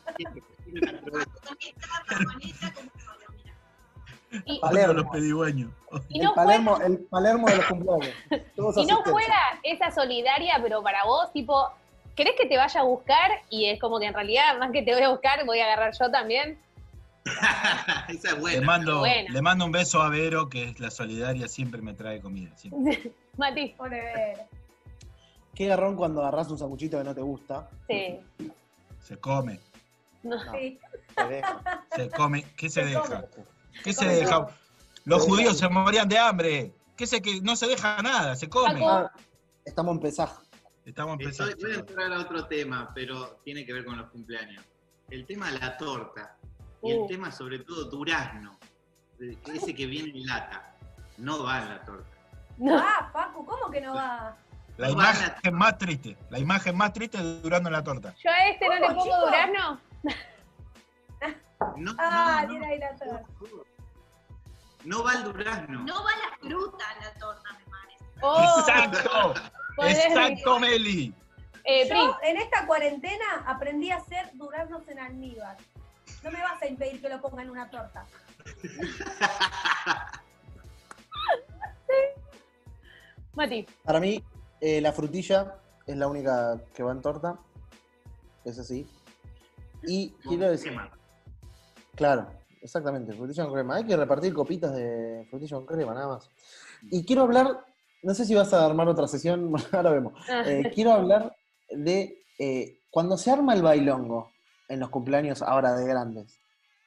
Y, 4.45 4.61
Palermo. 4.61 4.93
Los 4.95 5.07
pedigüeños. 5.11 5.71
y 6.09 6.19
el, 6.21 6.25
no 6.27 6.35
Palermo, 6.35 6.77
fuera, 6.77 6.87
el 6.87 6.99
Palermo 7.07 7.49
de 7.49 7.57
los 7.57 7.67
cumpleaños. 7.67 8.15
Y 8.77 8.87
no 8.87 9.03
fuera 9.03 9.37
esa 9.65 9.91
solidaria, 9.91 10.59
pero 10.63 10.83
para 10.85 11.05
vos, 11.05 11.33
tipo, 11.33 11.69
¿querés 12.15 12.35
que 12.39 12.47
te 12.47 12.57
vaya 12.57 12.81
a 12.81 12.85
buscar? 12.85 13.31
Y 13.49 13.67
es 13.67 13.81
como 13.81 13.99
que 13.99 14.07
en 14.07 14.15
realidad, 14.15 14.57
más 14.59 14.71
que 14.71 14.83
te 14.83 14.95
voy 14.95 15.03
a 15.03 15.09
buscar, 15.11 15.45
voy 15.47 15.59
a 15.59 15.65
agarrar 15.65 15.93
yo 15.99 16.11
también. 16.13 16.61
Esa 18.09 18.29
es 18.29 18.35
Le 18.35 18.41
buena. 18.41 18.67
mando, 18.67 18.99
Buena. 19.01 19.31
le 19.31 19.43
mando 19.43 19.65
un 19.65 19.73
beso 19.73 20.01
a 20.01 20.09
Vero, 20.09 20.49
que 20.49 20.65
es 20.65 20.81
la 20.81 20.91
solidaria, 20.91 21.49
siempre 21.49 21.83
me 21.83 21.93
trae 21.95 22.21
comida. 22.21 22.57
siempre. 22.57 23.13
Mati, 23.37 23.75
Pobre 23.77 24.01
ver. 24.01 24.47
Qué 25.61 25.67
garrón 25.67 25.95
cuando 25.95 26.23
agarras 26.23 26.51
un 26.51 26.57
sanguchito 26.57 26.97
que 26.97 27.05
no 27.05 27.15
te 27.15 27.21
gusta. 27.21 27.69
sí. 27.87 28.19
Se 29.03 29.19
come, 29.19 29.61
No. 30.23 30.37
No, 30.43 30.53
Sí. 30.53 30.79
te 31.15 31.25
deja. 31.29 31.85
se 31.95 32.09
come. 32.11 32.45
¿Qué 32.57 32.71
se 32.71 32.81
Se 32.83 32.87
deja? 32.89 33.03
come. 33.03 33.27
¿Qué 33.85 33.93
Se 33.93 33.99
se 34.05 34.07
deja? 34.09 34.47
Los 35.05 35.25
Se 35.25 35.29
judíos 35.29 35.61
deja. 35.61 35.69
se 35.69 35.75
morían 35.75 36.09
de 36.09 36.17
hambre. 36.19 36.73
¿Qué 36.97 37.07
sé 37.07 37.21
que 37.21 37.43
no 37.43 37.57
se 37.57 37.67
deja 37.67 38.01
nada? 38.01 38.37
Se 38.37 38.49
come. 38.49 38.83
Ah, 38.87 39.13
estamos 39.67 39.97
en 39.97 40.01
pesaje. 40.01 40.35
Estamos 40.87 41.21
Estoy- 41.21 41.51
empezando. 41.51 41.57
voy 41.67 41.77
a 41.77 41.79
entrar 41.81 42.13
a 42.15 42.21
otro 42.21 42.47
tema, 42.47 42.91
pero 42.95 43.39
tiene 43.45 43.67
que 43.67 43.75
ver 43.75 43.85
con 43.85 43.99
los 43.99 44.09
cumpleaños. 44.09 44.65
El 45.11 45.27
tema 45.27 45.53
de 45.53 45.59
la 45.59 45.77
torta. 45.77 46.37
Y 46.83 46.91
Uh. 46.95 47.03
el 47.03 47.07
tema, 47.07 47.31
sobre 47.33 47.59
todo, 47.59 47.85
durazno. 47.85 48.59
Ese 49.53 49.75
que 49.75 49.85
viene 49.85 50.09
en 50.19 50.25
lata. 50.27 50.75
No 51.19 51.45
va 51.45 51.59
en 51.61 51.69
la 51.69 51.85
torta. 51.85 52.09
No. 52.57 52.79
Ah, 52.79 53.11
Paco, 53.13 53.45
¿cómo 53.45 53.71
que 53.71 53.83
no 53.83 53.95
va? 53.95 54.35
La 54.81 54.89
imagen 54.91 55.55
más 55.55 55.77
triste. 55.79 56.17
La 56.31 56.39
imagen 56.39 56.75
más 56.77 56.93
triste 56.95 57.19
es 57.19 57.43
durando 57.43 57.69
en 57.69 57.75
la 57.75 57.85
torta. 57.85 58.15
Yo 58.25 58.31
a 58.31 58.49
este 58.49 58.67
no 58.67 58.75
le 58.77 58.81
¿Cómo, 58.81 58.95
pongo 58.95 59.05
chico? 59.05 59.27
durazno. 59.27 59.81
No, 61.77 61.95
Ah, 61.99 62.47
no, 62.49 62.65
ahí 62.67 62.79
la 62.79 62.97
torta. 62.97 63.23
no 64.85 65.05
va 65.05 65.13
el 65.13 65.25
durazno. 65.25 65.81
No 65.81 66.03
va 66.03 66.11
la 66.17 66.35
fruta 66.49 66.85
a 66.89 67.05
la 67.05 67.13
torta, 67.19 67.53
me 67.53 67.65
parece. 67.71 68.05
Oh, 68.23 68.59
Exacto, 68.61 69.35
exacto, 69.83 70.59
Meli. 70.59 71.15
Eh, 71.65 71.87
Pri, 71.87 71.99
Yo 71.99 72.17
en 72.23 72.39
esta 72.39 72.67
cuarentena 72.67 73.45
aprendí 73.47 73.91
a 73.91 73.97
hacer 73.97 74.31
duraznos 74.33 74.89
en 74.89 74.99
almíbar. 74.99 75.59
No 76.23 76.31
me 76.31 76.41
vas 76.41 76.63
a 76.63 76.67
impedir 76.67 77.03
que 77.03 77.09
lo 77.11 77.21
ponga 77.21 77.43
en 77.43 77.51
una 77.51 77.69
torta. 77.69 78.07
Mati. 83.35 83.67
Para 83.85 84.01
mí, 84.01 84.25
eh, 84.61 84.81
la 84.81 84.93
frutilla 84.93 85.59
es 85.87 85.97
la 85.97 86.09
única 86.09 86.61
que 86.75 86.83
va 86.83 86.93
en 86.93 87.01
torta. 87.01 87.39
Es 88.45 88.59
así. 88.59 88.87
Y 89.83 90.11
quiero 90.23 90.51
decir. 90.51 90.69
Crema. 90.69 90.91
Claro, 91.95 92.31
exactamente, 92.63 93.13
frutilla 93.13 93.45
con 93.45 93.53
crema. 93.53 93.77
Hay 93.77 93.85
que 93.85 93.97
repartir 93.97 94.33
copitas 94.33 94.75
de 94.75 95.27
frutilla 95.29 95.57
con 95.57 95.67
crema, 95.67 95.93
nada 95.95 96.09
más. 96.09 96.31
Y 96.91 97.05
quiero 97.05 97.23
hablar, 97.23 97.67
no 98.03 98.15
sé 98.15 98.25
si 98.25 98.35
vas 98.35 98.53
a 98.55 98.65
armar 98.65 98.89
otra 98.89 99.07
sesión, 99.07 99.53
ahora 99.73 99.91
vemos. 99.91 100.15
Ah, 100.29 100.45
Eh, 100.47 100.71
quiero 100.75 100.93
hablar 100.93 101.37
de 101.69 102.25
eh, 102.39 102.79
cuando 102.91 103.19
se 103.19 103.31
arma 103.31 103.53
el 103.53 103.63
bailongo 103.63 104.31
en 104.69 104.81
los 104.81 104.89
cumpleaños 104.89 105.43
ahora 105.43 105.75
de 105.75 105.87
grandes. 105.87 106.39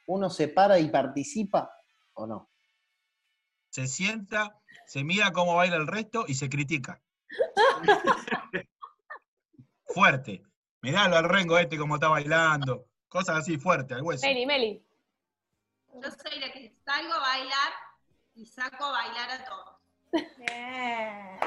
¿Uno 0.07 0.31
se 0.31 0.47
para 0.47 0.79
y 0.79 0.89
participa 0.89 1.71
o 2.15 2.25
no? 2.25 2.49
Se 3.69 3.86
sienta, 3.86 4.59
se 4.88 5.03
mira 5.03 5.31
cómo 5.31 5.55
baila 5.55 5.75
el 5.75 5.88
resto 5.88 6.25
y 6.27 6.33
se 6.33 6.49
critica. 6.49 7.02
Fuerte. 9.85 10.43
Miralo 10.81 11.17
al 11.17 11.29
rengo 11.29 11.57
este 11.57 11.77
como 11.77 11.95
está 11.95 12.09
bailando. 12.09 12.87
Cosas 13.07 13.37
así 13.37 13.57
fuerte, 13.57 13.93
al 13.93 14.01
hueso. 14.01 14.25
Meli, 14.25 14.45
Meli. 14.45 14.85
Yo 15.93 16.09
soy 16.09 16.39
la 16.39 16.51
que 16.51 16.73
salgo 16.83 17.13
a 17.13 17.19
bailar 17.19 17.71
y 18.33 18.45
saco 18.45 18.85
a 18.85 18.91
bailar 18.91 19.29
a 19.29 19.45
todos. 19.45 19.73
Bien. 20.37 21.39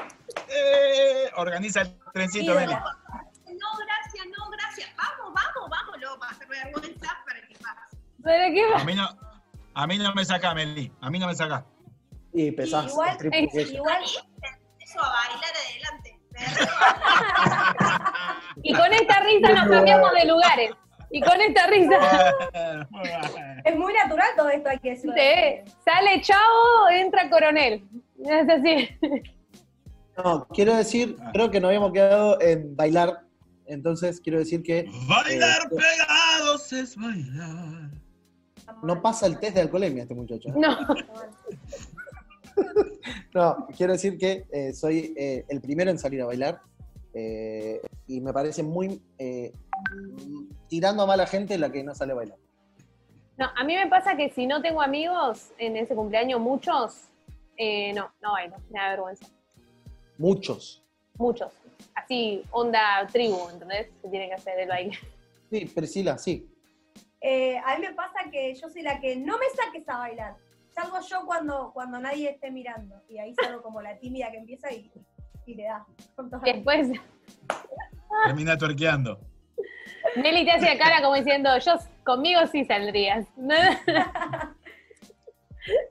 Eh, 0.49 1.31
organiza 1.35 1.81
el 1.81 1.99
trencito, 2.13 2.55
Meli. 2.55 2.73
No, 2.73 3.77
gracias, 3.85 4.25
no, 4.37 4.49
gracias. 4.49 4.89
Vamos, 4.95 5.33
vamos, 5.33 5.69
vamos, 5.69 5.97
luego 5.99 6.19
para 6.19 6.31
hacer 6.31 6.47
vergüenza 6.47 7.17
para 7.25 7.47
que 7.47 7.55
pase. 7.55 7.97
¿Pero 8.23 8.53
qué 8.53 8.81
A 8.81 8.83
mí 8.83 8.95
no, 8.95 9.07
a 9.73 9.87
mí 9.87 9.97
no 9.97 10.13
me 10.13 10.25
saca, 10.25 10.53
Meli. 10.53 10.91
A 11.01 11.09
mí 11.09 11.19
no 11.19 11.27
me 11.27 11.35
saca. 11.35 11.65
Y 12.33 12.51
pesás 12.51 12.91
Igual-. 12.91 13.17
Igual, 13.73 14.03
Eso 14.97 15.05
a 15.05 15.11
bailar 15.13 15.53
adelante. 15.65 16.19
Y 18.63 18.73
con 18.73 18.93
esta 18.93 19.19
risa 19.21 19.53
nos 19.53 19.69
cambiamos 19.69 20.11
de 20.13 20.25
lugares. 20.25 20.71
Y 21.09 21.21
con 21.21 21.39
esta 21.39 21.67
risa. 21.67 22.33
es 23.63 23.75
muy 23.77 23.93
natural 23.93 24.27
todo 24.35 24.49
esto, 24.49 24.69
hay 24.69 24.79
que 24.79 24.89
decirlo. 24.91 25.13
Sí, 25.15 25.71
sale 25.85 26.21
chavo, 26.21 26.89
entra 26.91 27.29
coronel. 27.29 27.87
Es 28.25 28.49
así. 28.49 28.89
No, 30.17 30.47
quiero 30.47 30.75
decir, 30.75 31.15
creo 31.31 31.51
que 31.51 31.59
nos 31.61 31.69
habíamos 31.69 31.93
quedado 31.93 32.41
en 32.41 32.75
bailar. 32.75 33.21
Entonces 33.67 34.19
quiero 34.21 34.39
decir 34.39 34.63
que 34.63 34.89
Bailar 35.07 35.61
Eh, 35.71 35.75
pegados 35.75 36.73
es 36.73 36.95
bailar. 36.95 37.91
no 38.81 39.01
pasa 39.01 39.27
el 39.27 39.37
test 39.39 39.55
de 39.55 39.61
alcoholemia 39.61 40.03
este 40.03 40.15
muchacho. 40.15 40.49
No. 40.55 40.75
No, 43.33 43.67
quiero 43.75 43.93
decir 43.93 44.17
que 44.17 44.45
eh, 44.51 44.73
soy 44.73 45.13
eh, 45.17 45.45
el 45.49 45.61
primero 45.61 45.91
en 45.91 45.99
salir 45.99 46.21
a 46.21 46.25
bailar 46.25 46.61
eh, 47.13 47.81
y 48.07 48.19
me 48.21 48.33
parece 48.33 48.63
muy 48.63 49.01
eh, 49.17 49.51
tirando 50.67 51.03
a 51.03 51.05
mala 51.05 51.25
gente 51.25 51.57
la 51.57 51.71
que 51.71 51.83
no 51.83 51.93
sale 51.95 52.13
a 52.13 52.15
bailar. 52.15 52.37
No, 53.37 53.47
a 53.55 53.63
mí 53.63 53.75
me 53.75 53.87
pasa 53.87 54.17
que 54.17 54.29
si 54.29 54.47
no 54.47 54.61
tengo 54.61 54.81
amigos 54.81 55.51
en 55.59 55.77
ese 55.77 55.93
cumpleaños, 55.93 56.41
muchos, 56.41 57.09
eh, 57.55 57.93
no, 57.93 58.11
no 58.21 58.31
bailo, 58.31 58.57
me 58.69 58.79
da 58.79 58.89
vergüenza. 58.89 59.27
Muchos. 60.17 60.83
Muchos. 61.17 61.53
Así, 61.93 62.43
onda 62.51 63.07
tribu, 63.11 63.49
¿entendés? 63.49 63.89
Se 64.01 64.09
tiene 64.09 64.27
que 64.27 64.33
hacer 64.33 64.59
el 64.59 64.69
baile. 64.69 64.97
Sí, 65.51 65.65
Priscila, 65.65 66.17
sí. 66.17 66.49
Eh, 67.21 67.57
a 67.57 67.77
mí 67.77 67.87
me 67.87 67.93
pasa 67.93 68.29
que 68.31 68.53
yo 68.55 68.69
soy 68.69 68.81
la 68.81 68.99
que 68.99 69.15
no 69.15 69.37
me 69.37 69.45
saques 69.55 69.87
a 69.87 69.97
bailar. 69.97 70.35
Salgo 70.77 70.99
yo 70.99 71.25
cuando, 71.25 71.71
cuando 71.73 71.99
nadie 71.99 72.29
esté 72.29 72.51
mirando. 72.51 73.01
Y 73.09 73.17
ahí 73.17 73.33
salgo 73.33 73.63
como 73.63 73.81
la 73.81 73.97
tímida 73.97 74.29
que 74.29 74.37
empieza 74.37 74.71
y, 74.71 74.91
y 75.47 75.55
le 75.55 75.63
da. 75.63 75.85
Después, 76.43 76.91
Termina 78.25 78.57
tuerqueando. 78.57 79.19
Nelly 80.15 80.45
te 80.45 80.51
hace 80.51 80.77
cara 80.77 81.01
como 81.01 81.15
diciendo, 81.15 81.49
yo 81.57 81.73
conmigo 82.05 82.41
sí 82.51 82.63
saldrías. 82.65 83.25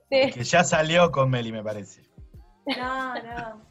Sí. 0.09 0.31
Que 0.33 0.43
ya 0.43 0.65
salió 0.65 1.11
con 1.13 1.29
Meli, 1.29 1.53
me 1.53 1.63
parece. 1.63 2.01
No, 2.79 3.15
no. 3.15 3.63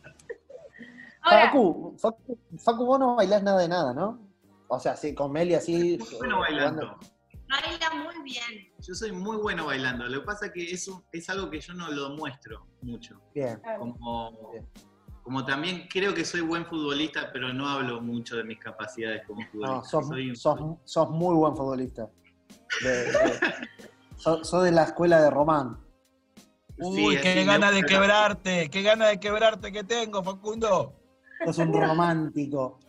Ahora, 1.21 1.45
Facu, 1.47 1.95
Facu, 1.97 2.38
Facu, 2.63 2.86
vos 2.86 2.99
no 2.99 3.15
bailás 3.15 3.41
nada 3.41 3.60
de 3.60 3.67
nada, 3.67 3.91
¿no? 3.91 4.19
O 4.67 4.80
sea, 4.80 4.95
sí, 4.95 5.15
con 5.15 5.32
Meli 5.32 5.56
así. 5.56 5.95
Eh, 5.95 5.99
bailando. 6.39 6.82
jugando. 6.82 7.14
Baila 7.49 7.89
muy 8.03 8.23
bien. 8.23 8.73
Yo 8.79 8.93
soy 8.93 9.12
muy 9.12 9.38
bueno 9.38 9.65
bailando. 9.67 10.05
Lo 10.08 10.21
que 10.21 10.25
pasa 10.25 10.47
es 10.47 10.51
que 10.51 10.71
eso 10.71 11.05
es 11.12 11.29
algo 11.29 11.49
que 11.49 11.60
yo 11.60 11.73
no 11.73 11.89
lo 11.91 12.10
muestro 12.12 12.65
mucho. 12.81 13.21
Bien. 13.34 13.62
Como, 13.77 14.51
Bien. 14.51 14.67
como 15.23 15.45
también 15.45 15.88
creo 15.89 16.13
que 16.13 16.25
soy 16.25 16.41
buen 16.41 16.65
futbolista, 16.65 17.29
pero 17.31 17.53
no 17.53 17.67
hablo 17.69 18.01
mucho 18.01 18.36
de 18.36 18.43
mis 18.43 18.60
capacidades 18.60 19.21
como 19.27 19.41
futbolista. 19.51 19.75
No, 19.75 19.84
sos, 19.84 20.08
Soy- 20.08 20.36
sos, 20.36 20.60
sos 20.86 21.10
muy 21.12 21.36
buen 21.36 21.55
futbolista. 21.55 22.10
De- 22.84 23.05
de- 23.05 23.39
sos, 24.17 24.47
sos 24.47 24.63
de 24.63 24.71
la 24.71 24.84
escuela 24.84 25.21
de 25.21 25.29
Román. 25.29 25.77
Uy, 26.77 27.15
Sí, 27.15 27.21
qué 27.21 27.43
gana 27.45 27.71
de 27.71 27.84
quebrarte, 27.84 28.69
qué 28.69 28.81
gana 28.81 29.08
de 29.08 29.19
quebrarte 29.19 29.71
que 29.71 29.84
tengo, 29.84 30.21
Facundo. 30.23 30.93
Sos 31.45 31.58
un 31.60 31.71
romántico. 31.73 32.79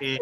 Eh, 0.00 0.18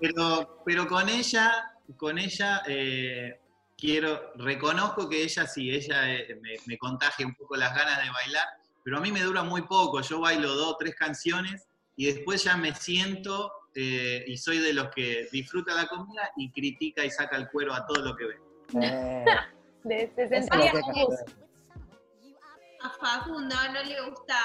pero, 0.00 0.62
pero 0.64 0.86
con 0.88 1.08
ella, 1.08 1.50
con 1.96 2.18
ella 2.18 2.62
eh, 2.66 3.40
quiero, 3.76 4.32
reconozco 4.36 5.08
que 5.08 5.22
ella 5.22 5.46
sí, 5.46 5.70
ella 5.70 6.12
eh, 6.12 6.38
me, 6.40 6.54
me 6.66 6.78
contagia 6.78 7.26
un 7.26 7.34
poco 7.34 7.56
las 7.56 7.74
ganas 7.74 8.02
de 8.02 8.10
bailar, 8.10 8.46
pero 8.84 8.98
a 8.98 9.00
mí 9.00 9.12
me 9.12 9.22
dura 9.22 9.42
muy 9.42 9.62
poco. 9.62 10.00
Yo 10.00 10.20
bailo 10.20 10.54
dos, 10.54 10.76
tres 10.78 10.94
canciones 10.94 11.66
y 11.96 12.06
después 12.06 12.44
ya 12.44 12.56
me 12.56 12.74
siento 12.74 13.52
eh, 13.74 14.24
y 14.26 14.36
soy 14.36 14.58
de 14.58 14.72
los 14.72 14.88
que 14.90 15.28
disfruta 15.30 15.74
la 15.74 15.86
comida 15.86 16.30
y 16.36 16.50
critica 16.50 17.04
y 17.04 17.10
saca 17.10 17.36
el 17.36 17.48
cuero 17.48 17.72
a 17.74 17.86
todo 17.86 18.02
lo 18.04 18.16
que 18.16 18.24
ve. 18.26 18.38
De 19.84 20.02
eso 20.02 20.12
es 20.18 20.28
60 20.28 20.56
lo 20.56 20.62
días 20.62 20.72
que 20.74 20.78
hay 20.78 20.84
que 20.84 20.92
con 20.92 21.04
bus. 21.06 21.14
hacer. 21.20 21.36
A 22.82 22.90
Facundo 22.90 23.56
no 23.72 23.82
le 23.82 24.00
gusta 24.08 24.36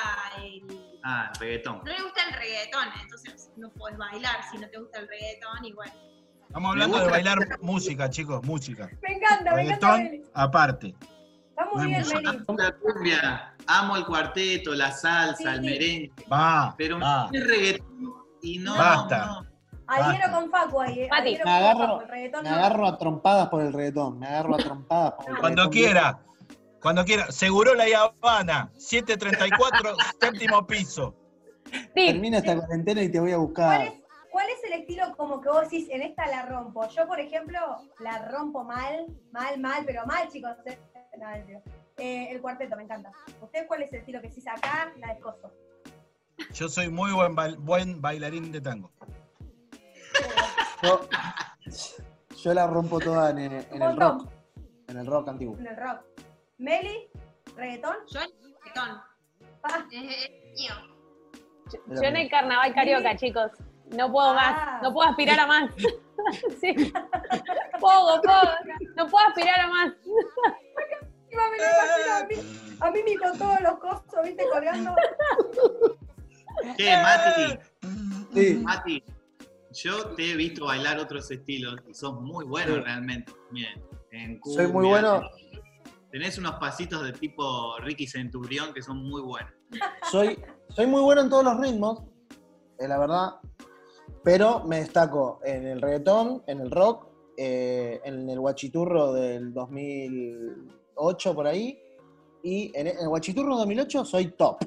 el, 0.44 0.98
Ah, 1.04 1.32
reggaetón. 1.40 1.78
no 1.84 1.92
le 1.92 2.02
gusta 2.04 2.22
el 2.28 2.34
reggaetón, 2.36 2.88
entonces 3.02 3.50
no 3.58 3.70
puedes 3.72 3.98
bailar 3.98 4.38
si 4.52 4.58
no 4.58 4.70
te 4.70 4.78
gusta 4.78 5.00
el 5.00 5.08
reggaetón 5.08 5.64
y 5.66 5.72
bueno. 5.74 5.94
Estamos 6.56 6.72
hablando 6.72 7.00
de 7.00 7.08
bailar 7.10 7.60
música, 7.62 8.10
chicos, 8.10 8.42
música. 8.46 8.90
Me 9.02 9.16
encanta, 9.16 9.54
me 9.56 9.64
encanta. 9.64 9.88
Reggaetón 9.98 10.04
Meli. 10.04 10.24
aparte. 10.34 10.96
Está 11.50 11.66
muy 11.66 11.84
No 11.84 11.90
bien, 11.90 12.08
Meli. 12.08 12.28
Amo 12.48 12.58
la 12.58 12.72
cumbia, 12.78 13.54
amo 13.68 13.96
el 13.98 14.06
cuarteto, 14.06 14.74
la 14.74 14.90
salsa, 14.94 15.36
Sí, 15.36 15.44
el 15.48 15.56
sí. 15.56 15.66
merengue, 15.66 16.12
Va, 16.32 16.74
pero 16.78 16.98
va. 16.98 17.30
el 17.34 17.46
reggaetón 17.46 18.14
y 18.42 18.60
no. 18.60 18.74
Basta. 18.78 19.26
no. 19.26 19.46
Adhiero 19.88 20.28
Basta. 20.28 20.32
con 20.32 20.50
Facu 20.50 20.82
ahí. 20.82 21.00
eh. 21.02 21.10
Me 21.44 21.52
agarro, 21.52 21.80
Facu, 21.80 22.02
el 22.04 22.08
reggaetón 22.08 22.44
me 22.44 22.50
no. 22.50 22.56
agarro 22.56 22.88
a 22.88 22.98
trompadas 22.98 23.48
por 23.50 23.62
el 23.62 23.74
reggaetón. 23.74 24.20
Me 24.20 24.28
agarro 24.28 24.56
a 24.56 24.58
trompadas 24.58 25.12
por 25.12 25.30
el 25.30 25.38
Cuando 25.38 25.64
reggaetón. 25.66 25.72
quiera, 25.72 26.20
cuando 26.82 27.04
quiera. 27.04 27.32
Seguro 27.34 27.74
la 27.76 27.84
Habana, 28.00 28.72
734, 28.78 29.94
séptimo 30.22 30.66
piso. 30.66 31.16
Sí, 31.70 31.84
Termina 31.94 32.38
esta 32.38 32.56
cuarentena 32.56 33.02
y 33.02 33.12
te 33.12 33.20
voy 33.20 33.32
a 33.34 33.36
¿Cuál 33.36 33.46
buscar. 33.48 33.94
¿Cuál 34.36 34.50
es 34.50 34.62
el 34.66 34.82
estilo 34.82 35.16
como 35.16 35.40
que 35.40 35.48
vos 35.48 35.62
decís, 35.62 35.88
en 35.90 36.02
esta 36.02 36.28
la 36.28 36.46
rompo? 36.46 36.86
Yo, 36.90 37.08
por 37.08 37.22
ejemplo, 37.22 37.58
la 38.00 38.28
rompo 38.28 38.66
mal, 38.66 39.06
mal, 39.32 39.58
mal, 39.62 39.84
pero 39.86 40.06
mal, 40.06 40.28
chicos. 40.28 40.52
eh. 40.66 40.78
No. 41.18 41.62
Eh, 41.96 42.28
el 42.32 42.42
cuarteto, 42.42 42.76
me 42.76 42.84
encanta. 42.84 43.14
¿Ustedes 43.40 43.66
cuál 43.66 43.84
es 43.84 43.94
el 43.94 44.00
estilo 44.00 44.20
que 44.20 44.28
decís 44.28 44.46
acá? 44.46 44.92
La 44.98 45.14
descoso. 45.14 45.54
Yo 46.54 46.68
soy 46.68 46.90
muy 46.90 47.14
buen, 47.14 47.34
bail- 47.34 47.56
buen 47.60 48.02
bailarín 48.02 48.52
de 48.52 48.60
tango. 48.60 48.92
Yo, 50.84 51.08
yo 52.36 52.54
la 52.54 52.68
rompo 52.68 53.00
toda 53.00 53.30
en, 53.30 53.38
en 53.40 53.82
el 53.82 53.96
rock. 53.96 54.28
En 54.90 54.98
el 54.98 55.06
rock 55.06 55.30
antiguo. 55.30 55.58
En 55.58 55.68
el 55.68 55.78
rock. 55.78 56.02
Meli, 56.58 57.08
reggaetón. 57.56 57.96
Yo 58.10 58.20
el 58.20 58.34
reggaetón. 58.66 59.02
Ah, 59.64 59.88
yo 61.88 62.04
en 62.04 62.18
el 62.18 62.30
carnaval 62.30 62.74
carioca, 62.74 63.16
chicos. 63.16 63.52
No 63.92 64.12
puedo 64.12 64.30
Ah. 64.30 64.34
más, 64.34 64.82
no 64.84 64.94
puedo 64.94 65.10
aspirar 65.10 65.40
a 65.40 65.48
más. 65.48 65.72
Sí. 66.60 66.92
Poco, 67.80 68.20
poco, 68.22 68.48
no 68.96 69.08
puedo 69.08 69.28
aspirar 69.28 69.60
a 69.60 69.68
más. 69.68 69.94
me 71.30 71.36
lo 71.36 72.14
a 72.14 72.24
mí, 72.26 72.36
a 72.80 72.92
mí 72.92 73.00
me 73.04 73.16
con 73.18 73.38
todos 73.38 73.62
los 73.62 73.78
cosos, 73.80 74.24
viste, 74.24 74.44
colgando. 74.52 74.96
Che, 76.78 76.98
Mati, 77.02 77.60
Sí. 78.34 78.56
Mati, 78.56 79.04
yo 79.74 80.16
te 80.16 80.32
he 80.32 80.36
visto 80.36 80.66
bailar 80.66 80.98
otros 81.00 81.30
estilos 81.30 81.76
y 81.88 81.94
sos 81.94 82.20
muy 82.22 82.46
bueno 82.46 82.74
Sí. 82.76 82.80
realmente. 82.82 83.32
Bien, 83.52 83.84
en 84.12 84.40
Soy 84.44 84.68
muy 84.68 84.88
bueno. 84.88 85.22
Tenés 86.12 86.38
unos 86.38 86.54
pasitos 86.56 87.04
de 87.04 87.12
tipo 87.12 87.78
Ricky 87.80 88.08
Centurión 88.08 88.74
que 88.74 88.82
son 88.82 88.98
muy 88.98 89.22
buenos. 89.22 89.52
Soy, 90.10 90.42
soy 90.70 90.88
muy 90.88 91.02
bueno 91.02 91.22
en 91.22 91.30
todos 91.30 91.44
los 91.44 91.60
ritmos, 91.60 92.04
es 92.80 92.88
la 92.88 92.98
verdad, 92.98 93.32
pero 94.24 94.64
me 94.64 94.78
destaco 94.80 95.40
en 95.44 95.68
el 95.68 95.82
reggaetón, 95.82 96.44
en 96.48 96.62
el 96.62 96.72
rock, 96.72 97.08
eh, 97.38 98.00
en 98.04 98.30
el 98.30 98.40
guachiturro 98.40 99.14
del 99.14 99.54
2008 99.54 101.36
por 101.36 101.48
ahí, 101.48 101.80
y 102.44 102.72
en 102.76 102.88
el 102.88 103.08
guachiturro 103.08 103.58
2008 103.58 104.06
soy 104.06 104.28
top, 104.32 104.64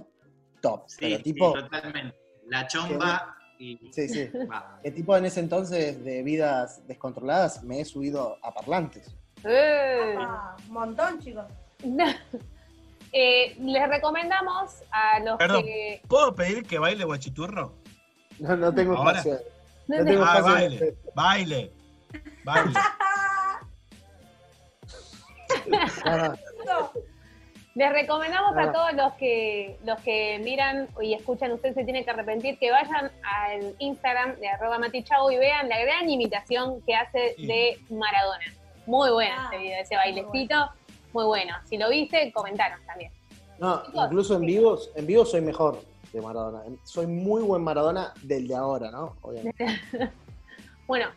top, 0.60 0.82
Sí, 0.86 0.96
pero 1.00 1.16
sí, 1.18 1.22
tipo, 1.22 1.52
totalmente. 1.54 2.16
La 2.48 2.66
chomba 2.66 3.36
y. 3.58 3.78
sí, 3.92 4.08
sí, 4.08 4.28
Va. 4.50 4.80
que 4.82 4.90
tipo 4.90 5.16
en 5.16 5.26
ese 5.26 5.40
entonces 5.40 6.02
de 6.04 6.22
vidas 6.22 6.86
descontroladas 6.86 7.62
me 7.62 7.80
he 7.80 7.84
subido 7.84 8.36
a 8.42 8.52
parlantes. 8.52 9.14
Eh. 9.44 10.14
Ah, 10.18 10.56
un 10.66 10.72
montón, 10.74 11.18
chicos. 11.20 11.44
Eh, 13.10 13.56
les 13.60 13.88
recomendamos 13.88 14.82
a 14.90 15.18
los 15.20 15.38
Perdón. 15.38 15.62
que. 15.64 16.02
¿Puedo 16.06 16.34
pedir 16.34 16.62
que 16.64 16.78
baile 16.78 17.04
guachiturro? 17.06 17.72
No, 18.38 18.56
no 18.56 18.72
tengo 18.74 18.96
Ahora. 18.96 19.18
espacio. 19.18 19.38
No 19.88 19.96
No 19.98 20.04
te- 20.04 20.10
tengo 20.10 20.24
Ah, 20.24 20.38
espacio. 20.38 20.52
baile, 20.54 20.94
baile, 21.14 21.72
baile. 22.44 22.74
No. 26.66 26.90
Les 27.74 27.92
recomendamos 27.92 28.54
Ah. 28.56 28.62
a 28.64 28.72
todos 28.72 28.92
los 28.94 29.12
que 29.14 29.78
los 29.84 30.00
que 30.00 30.40
miran 30.42 30.88
y 31.00 31.14
escuchan 31.14 31.52
Usted 31.52 31.74
se 31.74 31.84
tiene 31.84 32.04
que 32.04 32.10
arrepentir 32.10 32.58
que 32.58 32.70
vayan 32.72 33.10
al 33.22 33.74
Instagram 33.78 34.34
de 34.40 34.48
arroba 34.48 34.78
matichau 34.78 35.30
y 35.30 35.36
vean 35.36 35.68
la 35.68 35.78
gran 35.80 36.08
imitación 36.10 36.82
que 36.82 36.94
hace 36.96 37.34
Sí. 37.36 37.46
de 37.46 37.78
Maradona. 37.90 38.44
Muy 38.86 39.10
bueno 39.10 39.34
Ah, 39.38 39.44
este 39.52 39.58
video, 39.58 39.80
ese 39.80 39.94
muy 39.94 40.04
bailecito, 40.04 40.70
muy 41.12 41.24
bueno. 41.26 41.54
Si 41.68 41.76
lo 41.78 41.88
viste, 41.88 42.32
comentaron 42.32 42.80
también. 42.84 43.12
No, 43.60 43.82
Chicos, 43.84 44.04
incluso 44.06 44.34
en 44.36 44.40
vivos, 44.46 44.90
en 44.96 45.06
vivo 45.06 45.24
soy 45.24 45.40
mejor 45.40 45.80
de 46.12 46.20
Maradona. 46.20 46.62
Soy 46.84 47.06
muy 47.06 47.42
buen 47.42 47.62
Maradona 47.62 48.12
del 48.22 48.48
de 48.48 48.54
ahora, 48.56 48.90
¿no? 48.90 49.16
Obviamente. 49.22 49.66
Bueno, 50.86 51.08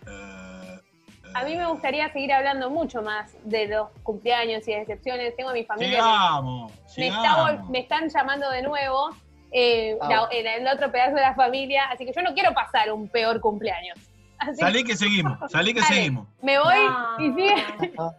a 1.34 1.46
mí 1.46 1.56
me 1.56 1.66
gustaría 1.68 2.12
seguir 2.12 2.34
hablando 2.34 2.70
mucho 2.70 3.02
más 3.02 3.34
de 3.46 3.68
los 3.70 3.88
cumpleaños 4.04 4.68
y 4.68 4.74
decepciones. 4.74 5.34
Tengo 5.38 5.52
a 5.52 5.54
mi 5.54 5.64
familia. 5.64 5.92
Llegamos, 6.00 6.74
me, 6.98 7.08
está 7.08 7.22
llegamos. 7.22 7.50
vol- 7.52 7.70
me 7.70 7.80
están 7.80 8.10
llamando 8.10 8.50
de 8.50 8.64
nuevo 8.64 9.12
eh, 9.54 9.98
Ah, 10.02 10.10
la- 10.10 10.28
el, 10.38 10.46
el 10.46 10.68
otro 10.68 10.92
pedazo 10.92 11.16
de 11.16 11.22
la 11.22 11.36
familia, 11.36 11.86
así 11.86 12.06
que 12.06 12.12
yo 12.12 12.22
no 12.22 12.34
quiero 12.34 12.54
pasar 12.54 12.92
un 12.92 13.08
peor 13.08 13.40
cumpleaños. 13.40 13.98
Así 14.40 14.58
Salí 14.60 14.84
que 14.84 14.98
seguimos, 14.98 15.38
salí 15.52 15.74
que 15.74 15.80
Dale. 15.80 15.96
seguimos. 15.96 16.28
me 16.42 16.60
voy 16.60 16.76
No. 16.86 17.20
y, 17.26 17.32
siguen, 17.34 17.94
Ah, 17.98 18.12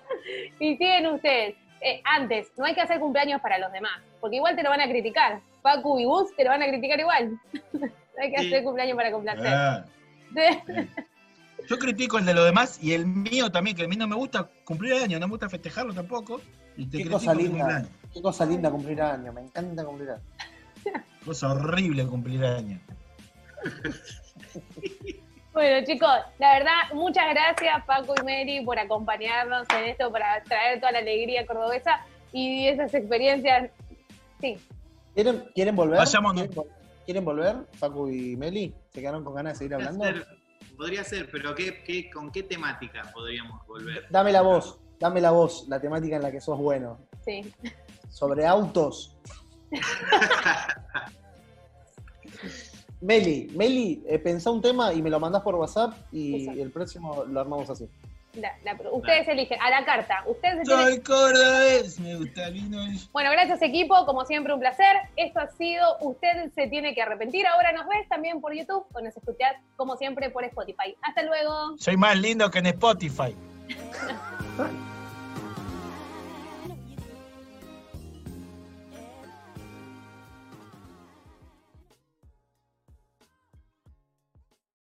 y 0.58 0.76
siguen 0.76 1.06
ustedes. 1.06 1.54
Eh, 1.80 2.00
antes, 2.04 2.50
no 2.56 2.64
hay 2.64 2.74
que 2.74 2.80
hacer 2.80 2.98
cumpleaños 2.98 3.40
para 3.40 3.58
los 3.58 3.70
demás, 3.70 3.92
porque 4.20 4.36
igual 4.36 4.56
te 4.56 4.64
lo 4.64 4.70
van 4.70 4.80
a 4.80 4.88
criticar. 4.88 5.40
Facu 5.66 5.98
y 5.98 6.04
Gus 6.04 6.34
te 6.36 6.44
lo 6.44 6.50
van 6.50 6.62
a 6.62 6.68
criticar 6.68 6.98
igual. 7.00 7.38
no 7.72 7.86
hay 8.20 8.30
que 8.32 8.40
Sí. 8.40 8.46
hacer 8.46 8.64
cumpleaños 8.64 8.96
para 8.96 9.10
complacer. 9.12 9.84
Eh. 10.36 10.88
Yo 11.68 11.78
critico 11.78 12.18
el 12.18 12.26
de 12.26 12.34
los 12.34 12.44
demás 12.44 12.78
y 12.82 12.92
el 12.92 13.06
mío 13.06 13.50
también, 13.50 13.76
que 13.76 13.84
a 13.84 13.88
mí 13.88 13.96
no 13.96 14.06
me 14.06 14.16
gusta 14.16 14.48
cumplir 14.64 14.92
años, 14.94 15.18
no 15.20 15.26
me 15.28 15.30
gusta 15.32 15.48
festejarlo 15.48 15.94
tampoco. 15.94 16.40
Y 16.76 16.86
te 16.86 16.98
Qué 16.98 17.08
cosa 17.10 17.32
linda. 17.34 17.86
qué 18.12 18.20
cosa 18.20 18.44
linda 18.44 18.70
cumplir 18.70 19.00
años. 19.00 19.32
Me 19.34 19.40
encanta 19.42 19.84
cumplir 19.84 20.10
años. 20.10 20.22
Cosa 21.24 21.50
horrible 21.52 22.06
cumplir 22.06 22.44
años. 22.44 22.80
Bueno, 25.52 25.86
chicos, 25.86 26.10
la 26.38 26.52
verdad, 26.58 26.72
muchas 26.92 27.24
gracias, 27.30 27.84
Paco 27.86 28.14
y 28.20 28.24
Mary, 28.24 28.64
por 28.64 28.78
acompañarnos 28.78 29.66
en 29.76 29.84
esto, 29.86 30.12
para 30.12 30.42
traer 30.42 30.80
toda 30.80 30.92
la 30.92 30.98
alegría 30.98 31.46
cordobesa 31.46 32.00
y 32.32 32.68
esas 32.68 32.92
experiencias. 32.94 33.70
Sí, 34.40 34.58
¿Quieren, 35.16 35.44
¿quieren 35.54 35.74
volver? 35.74 35.98
Vayámonos. 35.98 36.42
¿Quieren, 36.42 36.56
vol- 36.56 36.68
quieren 37.06 37.24
volver? 37.24 37.56
Facu 37.72 38.08
y 38.08 38.36
Meli, 38.36 38.74
¿se 38.92 39.00
quedaron 39.00 39.24
con 39.24 39.34
ganas 39.34 39.54
de 39.54 39.58
seguir 39.58 39.72
Podría 39.72 39.88
hablando? 39.88 40.04
ser, 40.20 40.26
podría 40.76 41.04
ser, 41.04 41.30
pero 41.32 41.54
¿qué, 41.54 41.82
qué, 41.84 42.10
con 42.10 42.30
qué 42.30 42.42
temática 42.42 43.00
podríamos 43.14 43.66
volver? 43.66 44.06
Dame 44.10 44.30
la 44.30 44.42
voz, 44.42 44.78
dame 45.00 45.22
la 45.22 45.30
voz, 45.30 45.66
la 45.68 45.80
temática 45.80 46.16
en 46.16 46.22
la 46.22 46.30
que 46.30 46.40
sos 46.40 46.58
bueno. 46.58 46.98
sí. 47.24 47.50
Sobre 48.10 48.46
autos. 48.46 49.16
Meli, 53.02 53.50
Meli, 53.54 54.02
eh, 54.06 54.18
pensá 54.18 54.50
un 54.50 54.62
tema 54.62 54.92
y 54.94 55.02
me 55.02 55.10
lo 55.10 55.20
mandás 55.20 55.42
por 55.42 55.54
WhatsApp 55.54 55.94
y 56.12 56.48
el 56.60 56.70
próximo 56.70 57.24
lo 57.24 57.40
armamos 57.40 57.68
así. 57.68 57.88
La- 58.36 58.54
la- 58.64 58.76
ustedes 58.92 59.26
eligen, 59.28 59.58
a 59.60 59.70
la 59.70 59.84
carta. 59.84 60.22
Ustedes 60.26 60.58
se 60.58 60.62
tienen- 60.64 60.86
Soy 60.86 61.00
cordobés, 61.00 62.00
me 62.00 62.16
gusta 62.16 62.46
el 62.48 62.54
vino. 62.54 62.78
Bueno, 63.12 63.30
gracias 63.30 63.62
equipo, 63.62 64.04
como 64.06 64.24
siempre 64.24 64.52
un 64.52 64.60
placer. 64.60 64.96
Esto 65.16 65.40
ha 65.40 65.48
sido 65.48 65.96
Usted 66.00 66.50
se 66.54 66.66
tiene 66.68 66.94
que 66.94 67.02
arrepentir. 67.02 67.46
Ahora 67.46 67.72
nos 67.72 67.86
ves 67.86 68.08
también 68.08 68.40
por 68.40 68.54
YouTube 68.54 68.84
o 68.92 69.00
nos 69.00 69.16
escuchás 69.16 69.54
como 69.76 69.96
siempre 69.96 70.30
por 70.30 70.44
Spotify. 70.44 70.96
Hasta 71.02 71.22
luego. 71.22 71.76
Soy 71.78 71.96
más 71.96 72.16
lindo 72.18 72.50
que 72.50 72.58
en 72.58 72.66
Spotify. 72.66 73.34